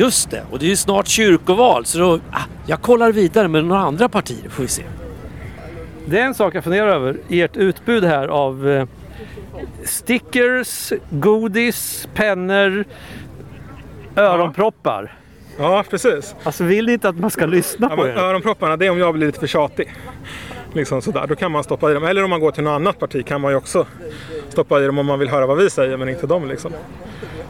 Just 0.00 0.30
det, 0.30 0.42
och 0.50 0.58
det 0.58 0.64
är 0.66 0.68
ju 0.68 0.76
snart 0.76 1.06
kyrkoval 1.08 1.84
så 1.84 1.98
då, 1.98 2.20
ah, 2.32 2.42
jag 2.66 2.82
kollar 2.82 3.12
vidare 3.12 3.48
med 3.48 3.64
några 3.64 3.82
andra 3.82 4.08
partier 4.08 4.48
får 4.50 4.62
vi 4.62 4.68
se. 4.68 4.82
Det 6.06 6.20
är 6.20 6.24
en 6.24 6.34
sak 6.34 6.54
jag 6.54 6.64
funderar 6.64 6.88
över. 6.88 7.16
Ert 7.28 7.56
utbud 7.56 8.04
här 8.04 8.28
av 8.28 8.68
eh, 8.68 8.86
stickers, 9.84 10.92
godis, 11.10 12.08
pennor, 12.14 12.84
öronproppar. 14.16 15.18
Ja, 15.58 15.84
precis. 15.90 16.34
Alltså 16.42 16.64
vill 16.64 16.86
ni 16.86 16.92
inte 16.92 17.08
att 17.08 17.18
man 17.18 17.30
ska 17.30 17.46
lyssna 17.46 17.86
Ja, 17.90 17.96
på 17.96 18.08
er? 18.08 18.12
öronpropparna, 18.12 18.76
det 18.76 18.86
är 18.86 18.90
om 18.90 18.98
jag 18.98 19.14
blir 19.14 19.26
lite 19.26 19.40
för 19.40 19.46
tjatig. 19.46 19.94
Liksom 20.72 21.02
sådär. 21.02 21.26
Då 21.26 21.34
kan 21.36 21.52
man 21.52 21.64
stoppa 21.64 21.90
i 21.90 21.94
dem. 21.94 22.04
Eller 22.04 22.24
om 22.24 22.30
man 22.30 22.40
går 22.40 22.50
till 22.50 22.64
något 22.64 22.70
annat 22.74 22.98
parti 22.98 23.26
kan 23.26 23.40
man 23.40 23.50
ju 23.50 23.56
också 23.56 23.86
stoppa 24.48 24.80
i 24.82 24.86
dem 24.86 24.98
om 24.98 25.06
man 25.06 25.18
vill 25.18 25.28
höra 25.28 25.46
vad 25.46 25.56
vi 25.56 25.70
säger 25.70 25.96
men 25.96 26.08
inte 26.08 26.26
dem. 26.26 26.48
Liksom. 26.48 26.72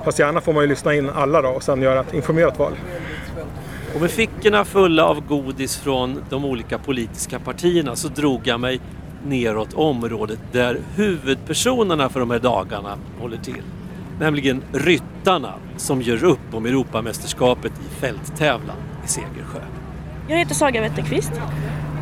Fast 0.05 0.19
gärna 0.19 0.41
får 0.41 0.53
man 0.53 0.63
ju 0.63 0.69
lyssna 0.69 0.95
in 0.95 1.11
alla 1.11 1.43
då 1.43 1.49
och 1.49 1.63
sen 1.63 1.83
göra 1.83 2.01
ett 2.01 2.15
informerat 2.15 2.59
val. 2.59 2.73
Och 3.95 4.01
med 4.01 4.11
fickorna 4.11 4.65
fulla 4.65 5.05
av 5.05 5.27
godis 5.27 5.77
från 5.77 6.25
de 6.31 6.45
olika 6.45 6.79
politiska 6.79 7.39
partierna 7.39 7.97
så 7.97 8.09
drog 8.09 8.41
jag 8.47 8.61
mig 8.61 8.81
neråt 9.27 9.75
området 9.75 10.39
där 10.53 10.81
huvudpersonerna 10.97 12.09
för 12.09 12.21
de 12.21 12.31
här 12.31 12.39
dagarna 12.39 12.99
håller 13.21 13.37
till. 13.37 13.63
nämligen 14.21 14.63
ryttarna 14.73 15.55
som 15.77 16.03
gör 16.03 16.25
upp 16.25 16.55
om 16.55 16.67
Europamästerskapet 16.67 17.73
i 17.73 18.01
fälttävlan 18.01 18.77
i 19.05 19.09
Segersjö. 19.09 19.61
Jag 20.29 20.37
heter 20.39 20.55
Saga 20.55 20.81
Wetterqvist. 20.81 21.33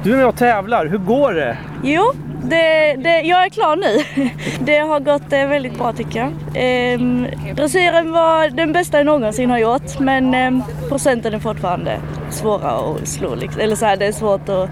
Du 0.02 0.12
är 0.12 0.16
med 0.16 0.26
och 0.26 0.36
tävlar, 0.36 0.86
hur 0.86 0.98
går 0.98 1.32
det? 1.32 1.58
Jo, 1.82 2.12
det, 2.42 2.94
det, 2.94 3.20
jag 3.20 3.44
är 3.44 3.48
klar 3.48 3.76
nu. 3.76 4.24
Det 4.60 4.78
har 4.78 5.00
gått 5.00 5.32
eh, 5.32 5.46
väldigt 5.46 5.78
bra 5.78 5.92
tycker 5.92 6.18
jag. 6.18 6.32
Ehm, 6.54 7.26
dressyren 7.56 8.12
var 8.12 8.50
den 8.50 8.72
bästa 8.72 8.96
jag 8.96 9.06
någonsin 9.06 9.50
har 9.50 9.58
gjort 9.58 9.98
men 9.98 10.34
ehm, 10.34 10.62
procenten 10.88 11.34
är 11.34 11.38
fortfarande 11.38 11.98
svåra 12.30 12.70
att 12.70 13.08
slå. 13.08 13.34
Liksom. 13.34 13.60
Eller 13.60 13.76
så 13.76 13.86
här, 13.86 13.96
det 13.96 14.06
är 14.06 14.12
svårt 14.12 14.48
att 14.48 14.70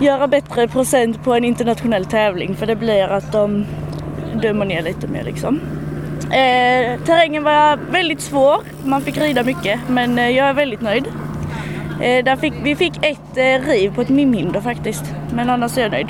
göra 0.00 0.26
bättre 0.26 0.68
procent 0.68 1.24
på 1.24 1.34
en 1.34 1.44
internationell 1.44 2.04
tävling 2.04 2.56
för 2.56 2.66
det 2.66 2.76
blir 2.76 3.08
att 3.08 3.32
de 3.32 3.66
dömer 4.42 4.64
ner 4.64 4.82
lite 4.82 5.06
mer 5.06 5.24
liksom. 5.24 5.60
Eh, 6.22 7.00
terrängen 7.04 7.42
var 7.42 7.78
väldigt 7.90 8.20
svår, 8.20 8.56
man 8.84 9.02
fick 9.02 9.18
rida 9.18 9.42
mycket 9.42 9.80
men 9.88 10.18
eh, 10.18 10.28
jag 10.28 10.48
är 10.48 10.52
väldigt 10.52 10.80
nöjd. 10.80 11.04
Eh, 12.00 12.24
där 12.24 12.36
fick, 12.36 12.54
vi 12.62 12.76
fick 12.76 12.96
ett 12.96 13.36
eh, 13.36 13.68
riv 13.68 13.94
på 13.94 14.00
ett 14.00 14.08
mimhinder 14.08 14.60
faktiskt, 14.60 15.04
men 15.34 15.50
annars 15.50 15.78
är 15.78 15.82
jag 15.82 15.90
nöjd. 15.90 16.08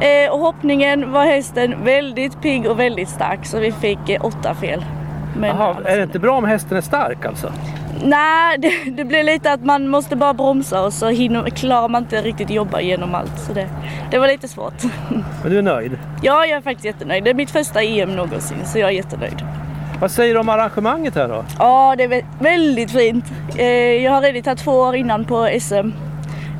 Eh, 0.00 0.32
och 0.32 0.38
hoppningen 0.38 1.12
var 1.12 1.24
hästen 1.24 1.84
väldigt 1.84 2.42
pigg 2.42 2.66
och 2.66 2.80
väldigt 2.80 3.08
stark 3.08 3.46
så 3.46 3.58
vi 3.58 3.72
fick 3.72 3.98
åtta 4.20 4.54
fel. 4.54 4.84
Men 5.36 5.56
Jaha, 5.56 5.76
är 5.84 5.96
det 5.96 6.02
inte 6.02 6.18
bra 6.18 6.38
om 6.38 6.44
hästen 6.44 6.76
är 6.76 6.80
stark 6.80 7.24
alltså? 7.24 7.52
Nej, 8.04 8.58
det, 8.84 8.90
det 8.90 9.04
blir 9.04 9.22
lite 9.22 9.52
att 9.52 9.64
man 9.64 9.88
måste 9.88 10.16
bara 10.16 10.34
bromsa 10.34 10.84
och 10.84 10.92
så 10.92 11.08
hinner, 11.08 11.50
klarar 11.50 11.88
man 11.88 12.02
inte 12.02 12.22
riktigt 12.22 12.50
jobba 12.50 12.80
igenom 12.80 13.14
allt. 13.14 13.38
Så 13.46 13.52
det, 13.52 13.68
det 14.10 14.18
var 14.18 14.28
lite 14.28 14.48
svårt. 14.48 14.82
Men 15.42 15.52
du 15.52 15.58
är 15.58 15.62
nöjd? 15.62 15.98
Ja, 16.22 16.46
jag 16.46 16.56
är 16.56 16.62
faktiskt 16.62 16.84
jättenöjd. 16.84 17.24
Det 17.24 17.30
är 17.30 17.34
mitt 17.34 17.50
första 17.50 17.82
EM 17.82 18.16
någonsin 18.16 18.58
så 18.64 18.78
jag 18.78 18.88
är 18.88 18.94
jättenöjd. 18.94 19.44
Vad 20.02 20.10
säger 20.10 20.34
du 20.34 20.40
om 20.40 20.48
arrangemanget 20.48 21.14
här 21.14 21.28
då? 21.28 21.44
Ja, 21.58 21.94
det 21.98 22.04
är 22.04 22.24
väldigt 22.38 22.90
fint. 22.90 23.24
Eh, 23.56 23.66
jag 24.04 24.12
har 24.12 24.22
ridit 24.22 24.46
här 24.46 24.54
två 24.54 24.72
år 24.72 24.96
innan 24.96 25.24
på 25.24 25.48
SM. 25.60 25.90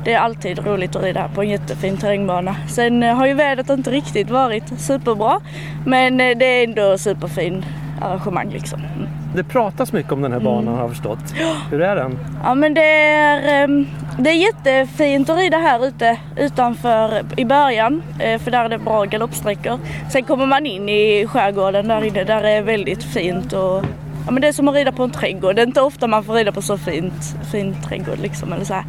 Det 0.05 0.13
är 0.13 0.19
alltid 0.19 0.59
roligt 0.59 0.95
att 0.95 1.03
rida 1.03 1.19
här 1.19 1.27
på 1.27 1.41
en 1.41 1.49
jättefin 1.49 1.97
terrängbana. 1.97 2.55
Sen 2.69 3.03
eh, 3.03 3.15
har 3.15 3.25
ju 3.25 3.33
vädret 3.33 3.69
inte 3.69 3.91
riktigt 3.91 4.29
varit 4.29 4.79
superbra, 4.79 5.39
men 5.85 6.21
eh, 6.21 6.37
det 6.37 6.45
är 6.45 6.63
ändå 6.63 6.97
superfin 6.97 7.65
arrangemang 8.01 8.49
liksom. 8.49 8.79
Mm. 8.79 9.09
Mm. 9.33 9.45
Det 9.45 9.53
pratas 9.53 9.93
mycket 9.93 10.11
om 10.11 10.21
den 10.21 10.31
här 10.31 10.39
banan 10.39 10.73
har 10.73 10.81
jag 10.81 10.89
förstått. 10.89 11.33
Hur 11.71 11.81
är 11.81 11.95
den? 11.95 12.19
Ja 12.43 12.55
men 12.55 12.73
det 12.73 12.85
är, 13.01 13.63
ehm, 13.63 13.87
det 14.19 14.29
är 14.29 14.33
jättefint 14.33 15.29
att 15.29 15.37
rida 15.37 15.57
här 15.57 15.85
ute 15.85 16.17
utanför 16.37 17.21
i 17.37 17.45
början 17.45 18.03
eh, 18.19 18.41
för 18.41 18.51
där 18.51 18.65
är 18.65 18.69
det 18.69 18.77
bra 18.77 19.03
galoppsträckor. 19.05 19.79
Sen 20.11 20.23
kommer 20.23 20.45
man 20.45 20.65
in 20.65 20.89
i 20.89 21.27
skärgården 21.27 21.87
där 21.87 22.03
inne 22.03 22.23
där 22.23 22.43
det 22.43 22.49
är 22.49 22.61
väldigt 22.61 23.03
fint 23.03 23.53
och 23.53 23.85
ja, 24.25 24.31
men 24.31 24.41
det 24.41 24.47
är 24.47 24.51
som 24.51 24.67
att 24.67 24.75
rida 24.75 24.91
på 24.91 25.03
en 25.03 25.11
trädgård. 25.11 25.55
Det 25.55 25.61
är 25.61 25.67
inte 25.67 25.81
ofta 25.81 26.07
man 26.07 26.23
får 26.23 26.33
rida 26.33 26.51
på 26.51 26.61
så 26.61 26.77
fint, 26.77 27.35
fin 27.51 27.75
trädgård 27.87 28.19
liksom 28.19 28.53
eller 28.53 28.65
så 28.65 28.73
här. 28.73 28.85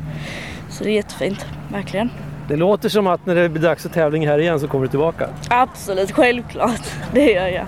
Så 0.69 0.85
det 0.85 0.91
är 0.91 0.95
jättefint, 0.95 1.47
verkligen. 1.69 2.11
Det 2.49 2.57
låter 2.57 2.89
som 2.89 3.07
att 3.07 3.27
när 3.27 3.35
det 3.35 3.49
blir 3.49 3.63
dags 3.63 3.83
för 3.83 3.89
tävling 3.89 4.29
här 4.29 4.39
igen 4.39 4.61
så 4.61 4.69
kommer 4.69 4.85
du 4.85 4.89
tillbaka. 4.89 5.29
Absolut, 5.51 6.13
självklart. 6.13 6.83
Det 7.13 7.33
gör 7.33 7.47
jag. 7.49 7.67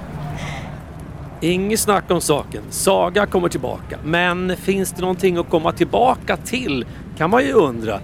Inget 1.40 1.80
snack 1.80 2.10
om 2.10 2.20
saken. 2.20 2.62
Saga 2.70 3.26
kommer 3.26 3.48
tillbaka. 3.48 3.98
Men 4.04 4.56
finns 4.56 4.92
det 4.92 5.00
någonting 5.00 5.36
att 5.36 5.50
komma 5.50 5.72
tillbaka 5.72 6.36
till? 6.36 6.86
Kan 7.18 7.30
man 7.30 7.44
ju 7.44 7.52
undra. 7.52 8.00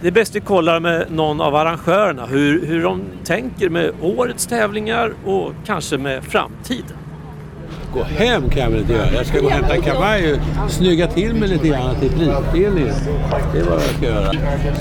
Det 0.00 0.08
är 0.08 0.12
bäst 0.12 0.36
vi 0.36 0.40
kollar 0.40 0.80
med 0.80 1.06
någon 1.12 1.40
av 1.40 1.54
arrangörerna 1.54 2.26
hur, 2.26 2.66
hur 2.66 2.82
de 2.82 3.02
tänker 3.24 3.68
med 3.68 3.92
årets 4.00 4.46
tävlingar 4.46 5.12
och 5.24 5.52
kanske 5.66 5.98
med 5.98 6.24
framtiden. 6.24 6.96
Gå 7.94 8.02
hem 8.02 8.50
kan 8.50 8.62
jag 8.62 8.70
väl 8.70 8.80
inte 8.80 8.92
göra. 8.92 9.12
Jag 9.12 9.26
ska 9.26 9.38
gå 9.40 9.46
och 9.46 9.52
hämta 9.52 9.74
en 9.74 9.82
kavaj 9.82 10.32
och 10.32 10.70
snygga 10.70 11.06
till 11.06 11.34
mig 11.34 11.48
lite 11.48 11.68
grann 11.68 11.94
till 12.00 12.10
prisutdelningen. 12.10 12.94
Det 13.52 13.58
är 13.58 13.64
vad 13.64 13.74
jag 13.74 13.82
ska 13.82 14.06
göra. 14.06 14.30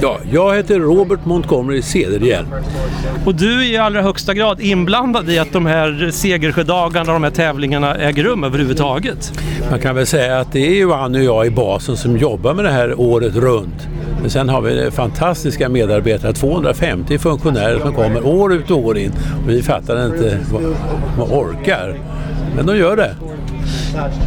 Ja, 0.01 0.17
jag 0.31 0.55
heter 0.55 0.79
Robert 0.79 1.25
Montgomery 1.25 1.81
Cederhjelm. 1.81 2.47
Och 3.25 3.35
du 3.35 3.61
är 3.61 3.71
i 3.71 3.77
allra 3.77 4.01
högsta 4.01 4.33
grad 4.33 4.61
inblandad 4.61 5.29
i 5.29 5.39
att 5.39 5.53
de 5.53 5.65
här 5.65 6.09
Segersjödagarna, 6.11 7.13
de 7.13 7.23
här 7.23 7.31
tävlingarna 7.31 7.95
äger 7.95 8.23
rum 8.23 8.43
överhuvudtaget. 8.43 9.33
Man 9.69 9.79
kan 9.79 9.95
väl 9.95 10.05
säga 10.05 10.39
att 10.39 10.51
det 10.51 10.67
är 10.67 10.79
Johan 10.79 11.15
och 11.15 11.23
jag 11.23 11.45
i 11.45 11.49
basen 11.49 11.97
som 11.97 12.17
jobbar 12.17 12.53
med 12.53 12.65
det 12.65 12.71
här 12.71 12.99
året 12.99 13.35
runt. 13.35 13.87
Men 14.21 14.29
sen 14.29 14.49
har 14.49 14.61
vi 14.61 14.91
fantastiska 14.91 15.69
medarbetare, 15.69 16.33
250 16.33 17.17
funktionärer 17.17 17.79
som 17.79 17.93
kommer 17.93 18.27
år 18.27 18.53
ut 18.53 18.71
och 18.71 18.77
år 18.77 18.97
in. 18.97 19.11
Och 19.43 19.49
vi 19.49 19.61
fattar 19.61 20.05
inte 20.05 20.39
vad 20.51 20.61
de 21.17 21.33
orkar. 21.33 21.95
Men 22.55 22.65
de 22.65 22.77
gör 22.77 22.95
det. 22.95 23.15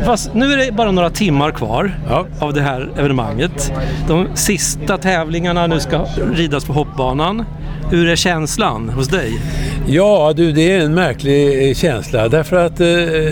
Fast 0.04 0.34
nu 0.34 0.52
är 0.52 0.56
det 0.56 0.72
bara 0.72 0.90
några 0.90 1.10
timmar 1.10 1.50
kvar 1.50 1.98
av 2.38 2.52
det 2.52 2.60
här 2.60 2.88
evenemanget. 2.98 3.72
De 4.08 4.26
sista 4.34 4.98
tävlingarna 4.98 5.66
nu 5.66 5.80
ska 5.80 6.04
ridas 6.34 6.64
på 6.64 6.72
hoppbanan. 6.72 7.44
Hur 7.90 8.08
är 8.08 8.16
känslan 8.16 8.88
hos 8.88 9.08
dig? 9.08 9.40
Ja 9.88 10.32
du, 10.36 10.52
det 10.52 10.72
är 10.72 10.80
en 10.80 10.94
märklig 10.94 11.76
känsla 11.76 12.28
därför 12.28 12.56
att 12.56 12.80
eh, 12.80 12.86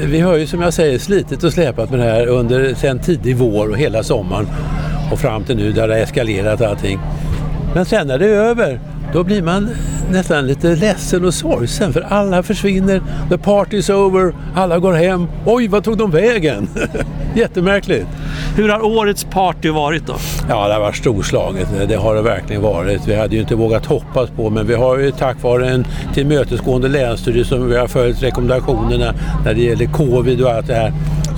vi 0.06 0.20
har 0.20 0.36
ju 0.36 0.46
som 0.46 0.62
jag 0.62 0.74
säger 0.74 0.98
slitit 0.98 1.44
och 1.44 1.52
släpat 1.52 1.90
med 1.90 1.98
det 1.98 2.04
här 2.04 2.26
under 2.26 2.74
sen 2.74 2.98
tidig 2.98 3.36
vår 3.36 3.68
och 3.68 3.76
hela 3.76 4.02
sommaren 4.02 4.46
och 5.12 5.18
fram 5.18 5.44
till 5.44 5.56
nu 5.56 5.72
där 5.72 5.88
det 5.88 5.94
har 5.94 6.00
eskalerat 6.00 6.60
allting. 6.60 6.98
Men 7.74 7.84
sen 7.84 8.06
när 8.06 8.18
det 8.18 8.26
är 8.26 8.34
över 8.34 8.80
då 9.12 9.24
blir 9.24 9.42
man 9.42 9.68
nästan 10.10 10.46
lite 10.46 10.76
ledsen 10.76 11.24
och 11.24 11.34
sorgsen 11.34 11.92
för 11.92 12.00
alla 12.00 12.42
försvinner, 12.42 13.02
the 13.28 13.36
party's 13.36 13.92
over, 13.92 14.34
alla 14.54 14.78
går 14.78 14.92
hem. 14.92 15.26
Oj, 15.46 15.68
vad 15.68 15.84
tog 15.84 15.98
de 15.98 16.10
vägen? 16.10 16.68
Jättemärkligt. 17.34 18.06
Hur 18.56 18.68
har 18.68 18.84
årets 18.84 19.24
party 19.24 19.70
varit 19.70 20.06
då? 20.06 20.16
Ja, 20.48 20.68
det 20.68 20.74
har 20.74 20.80
varit 20.80 20.96
storslaget. 20.96 21.68
Det 21.88 21.94
har 21.94 22.14
det 22.14 22.22
verkligen 22.22 22.62
varit. 22.62 23.06
Vi 23.06 23.14
hade 23.14 23.34
ju 23.34 23.40
inte 23.40 23.54
vågat 23.54 23.86
hoppas 23.86 24.30
på, 24.30 24.50
men 24.50 24.66
vi 24.66 24.74
har 24.74 24.98
ju 24.98 25.10
tack 25.10 25.42
vare 25.42 25.68
en 25.68 25.86
tillmötesgående 26.14 26.88
länsstyrelse 26.88 27.48
som 27.48 27.68
vi 27.68 27.76
har 27.76 27.86
följt 27.86 28.22
rekommendationerna 28.22 29.14
när 29.44 29.54
det 29.54 29.62
gäller 29.62 29.86
covid 29.86 30.40
och 30.40 30.50
allt 30.50 30.66
det 30.66 30.74
här, 30.74 30.92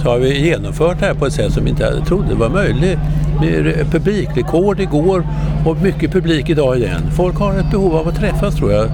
har 0.06 0.18
vi 0.18 0.46
genomfört 0.46 1.00
det 1.00 1.06
här 1.06 1.14
på 1.14 1.26
ett 1.26 1.32
sätt 1.32 1.52
som 1.52 1.64
vi 1.64 1.70
inte 1.70 2.04
trodde 2.06 2.34
var 2.34 2.48
möjligt. 2.48 2.98
Med 3.40 3.90
publikrekord 3.90 4.80
igår 4.80 5.26
och 5.66 5.82
mycket 5.82 6.12
publik 6.12 6.50
idag 6.50 6.78
igen. 6.78 7.10
Folk 7.16 7.36
har 7.36 7.58
ett 7.58 7.70
behov 7.70 7.96
av 7.96 8.08
att 8.08 8.16
träffas 8.16 8.56
tror 8.56 8.72
jag, 8.72 8.88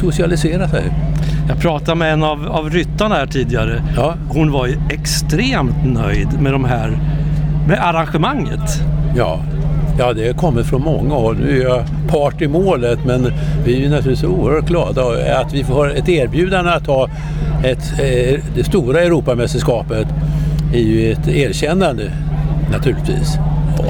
socialisera 0.00 0.68
sig. 0.68 0.92
Jag 1.48 1.60
pratade 1.60 1.94
med 1.94 2.12
en 2.12 2.22
av, 2.22 2.46
av 2.48 2.70
ryttarna 2.70 3.14
här 3.14 3.26
tidigare. 3.26 3.82
Hon 4.28 4.52
var 4.52 4.66
ju 4.66 4.76
extremt 4.90 5.84
nöjd 5.84 6.40
med 6.40 6.52
de 6.52 6.64
här 6.64 6.98
med 7.68 7.78
arrangemanget. 7.88 8.80
Ja, 9.16 9.40
ja 9.98 10.12
det 10.12 10.36
kommer 10.36 10.62
från 10.62 10.82
många 10.82 11.14
håll. 11.14 11.36
Nu 11.36 11.60
är 11.60 11.64
jag 11.64 11.84
part 12.08 12.42
i 12.42 12.48
målet 12.48 12.98
men 13.06 13.32
vi 13.64 13.76
är 13.76 13.80
ju 13.80 13.88
naturligtvis 13.88 14.30
oerhört 14.30 14.66
glada 14.66 15.02
att 15.40 15.52
vi 15.52 15.64
får 15.64 15.96
ett 15.96 16.08
erbjudande 16.08 16.70
att 16.70 16.84
ta 16.84 17.08
ett, 17.64 17.92
eh, 18.00 18.40
det 18.54 18.64
stora 18.64 19.00
Europamästerskapet 19.00 20.06
är 20.74 20.82
ju 20.82 21.12
ett 21.12 21.28
erkännande 21.28 22.12
naturligtvis. 22.72 23.38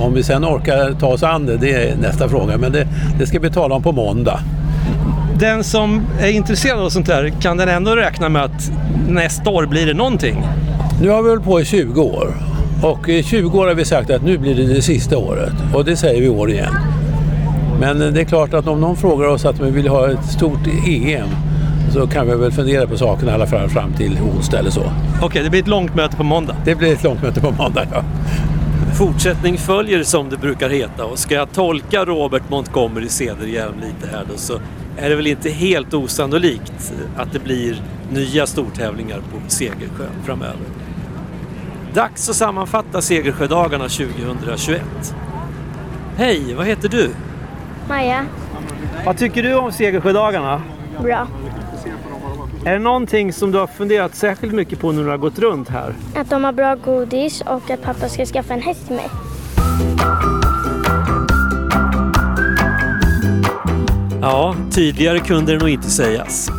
Om 0.00 0.14
vi 0.14 0.22
sen 0.22 0.44
orkar 0.44 0.94
ta 1.00 1.06
oss 1.06 1.22
an 1.22 1.46
det, 1.46 1.56
det 1.56 1.72
är 1.72 1.96
nästa 1.96 2.28
fråga. 2.28 2.58
Men 2.58 2.72
det, 2.72 2.86
det 3.18 3.26
ska 3.26 3.38
vi 3.38 3.50
tala 3.50 3.74
om 3.74 3.82
på 3.82 3.92
måndag. 3.92 4.40
Den 5.38 5.64
som 5.64 6.02
är 6.20 6.28
intresserad 6.28 6.80
av 6.80 6.88
sånt 6.88 7.08
här, 7.08 7.32
kan 7.40 7.56
den 7.56 7.68
ändå 7.68 7.96
räkna 7.96 8.28
med 8.28 8.44
att 8.44 8.70
nästa 9.08 9.50
år 9.50 9.66
blir 9.66 9.86
det 9.86 9.94
någonting? 9.94 10.44
Nu 11.02 11.08
har 11.08 11.22
vi 11.22 11.28
hållit 11.28 11.44
på 11.44 11.60
i 11.60 11.64
20 11.64 12.02
år. 12.02 12.34
Och 12.82 13.08
i 13.08 13.22
20 13.22 13.58
år 13.58 13.66
har 13.66 13.74
vi 13.74 13.84
sagt 13.84 14.10
att 14.10 14.22
nu 14.22 14.38
blir 14.38 14.54
det 14.54 14.74
det 14.74 14.82
sista 14.82 15.18
året. 15.18 15.52
Och 15.74 15.84
det 15.84 15.96
säger 15.96 16.20
vi 16.20 16.26
i 16.26 16.30
år 16.30 16.50
igen. 16.50 16.74
Men 17.80 17.98
det 17.98 18.20
är 18.20 18.24
klart 18.24 18.54
att 18.54 18.66
om 18.66 18.80
någon 18.80 18.96
frågar 18.96 19.28
oss 19.28 19.44
att 19.44 19.60
vi 19.60 19.70
vill 19.70 19.88
ha 19.88 20.10
ett 20.10 20.24
stort 20.24 20.66
EM 20.86 21.28
så 21.94 22.06
kan 22.06 22.26
vi 22.26 22.34
väl 22.34 22.52
fundera 22.52 22.86
på 22.86 22.96
saken 22.96 23.28
i 23.28 23.32
alla 23.32 23.46
fall 23.46 23.68
fram 23.68 23.92
till 23.92 24.18
onsdag 24.34 24.58
eller 24.58 24.70
så. 24.70 24.92
Okej, 25.22 25.42
det 25.42 25.50
blir 25.50 25.60
ett 25.60 25.68
långt 25.68 25.94
möte 25.94 26.16
på 26.16 26.22
måndag. 26.24 26.56
Det 26.64 26.74
blir 26.74 26.92
ett 26.92 27.02
långt 27.04 27.22
möte 27.22 27.40
på 27.40 27.50
måndag, 27.50 27.86
ja. 27.92 28.02
Fortsättning 28.98 29.58
följer 29.58 30.02
som 30.02 30.30
det 30.30 30.36
brukar 30.36 30.70
heta 30.70 31.04
och 31.04 31.18
ska 31.18 31.34
jag 31.34 31.52
tolka 31.52 32.04
Robert 32.04 32.42
Montgomery 32.50 33.08
Cederhjelm 33.08 33.74
lite 33.80 34.16
här 34.16 34.24
då 34.32 34.36
så 34.36 34.54
är 34.96 35.10
det 35.10 35.16
väl 35.16 35.26
inte 35.26 35.50
helt 35.50 35.94
osannolikt 35.94 36.92
att 37.16 37.32
det 37.32 37.38
blir 37.38 37.82
nya 38.12 38.46
stortävlingar 38.46 39.16
på 39.18 39.36
Segersjö 39.48 40.04
framöver. 40.24 40.56
Dags 41.94 42.28
att 42.28 42.36
sammanfatta 42.36 43.00
Segersjödagarna 43.02 43.88
2021. 43.88 44.82
Hej, 46.16 46.54
vad 46.56 46.66
heter 46.66 46.88
du? 46.88 47.10
Maja, 47.88 48.24
Vad 49.06 49.16
tycker 49.18 49.42
du 49.42 49.54
om 49.54 49.72
Segersjödagarna? 49.72 50.62
bra. 51.02 51.26
Är 52.66 52.72
det 52.72 52.78
någonting 52.78 53.32
som 53.32 53.52
du 53.52 53.58
har 53.58 53.66
funderat 53.66 54.14
särskilt 54.14 54.52
mycket 54.52 54.80
på 54.80 54.92
när 54.92 55.04
du 55.04 55.10
har 55.10 55.16
gått 55.16 55.38
runt 55.38 55.68
här? 55.68 55.94
Att 56.14 56.30
de 56.30 56.44
har 56.44 56.52
bra 56.52 56.74
godis 56.74 57.40
och 57.40 57.70
att 57.70 57.82
pappa 57.82 58.08
ska 58.08 58.26
skaffa 58.26 58.54
en 58.54 58.62
häst 58.62 58.86
till 58.86 58.96
mig. 58.96 59.06
Ja, 64.20 64.56
tydligare 64.70 65.18
kunde 65.18 65.52
det 65.52 65.58
nog 65.58 65.68
inte 65.68 65.90
sägas. 65.90 66.50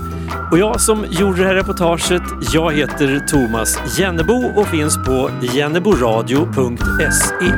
Och 0.51 0.57
jag 0.57 0.81
som 0.81 1.05
gjorde 1.09 1.41
det 1.41 1.47
här 1.47 1.55
reportaget, 1.55 2.21
jag 2.53 2.73
heter 2.73 3.19
Thomas 3.27 3.99
Jennebo 3.99 4.51
och 4.55 4.67
finns 4.67 4.97
på 4.97 5.29
jenneboradio.se. 5.53 7.51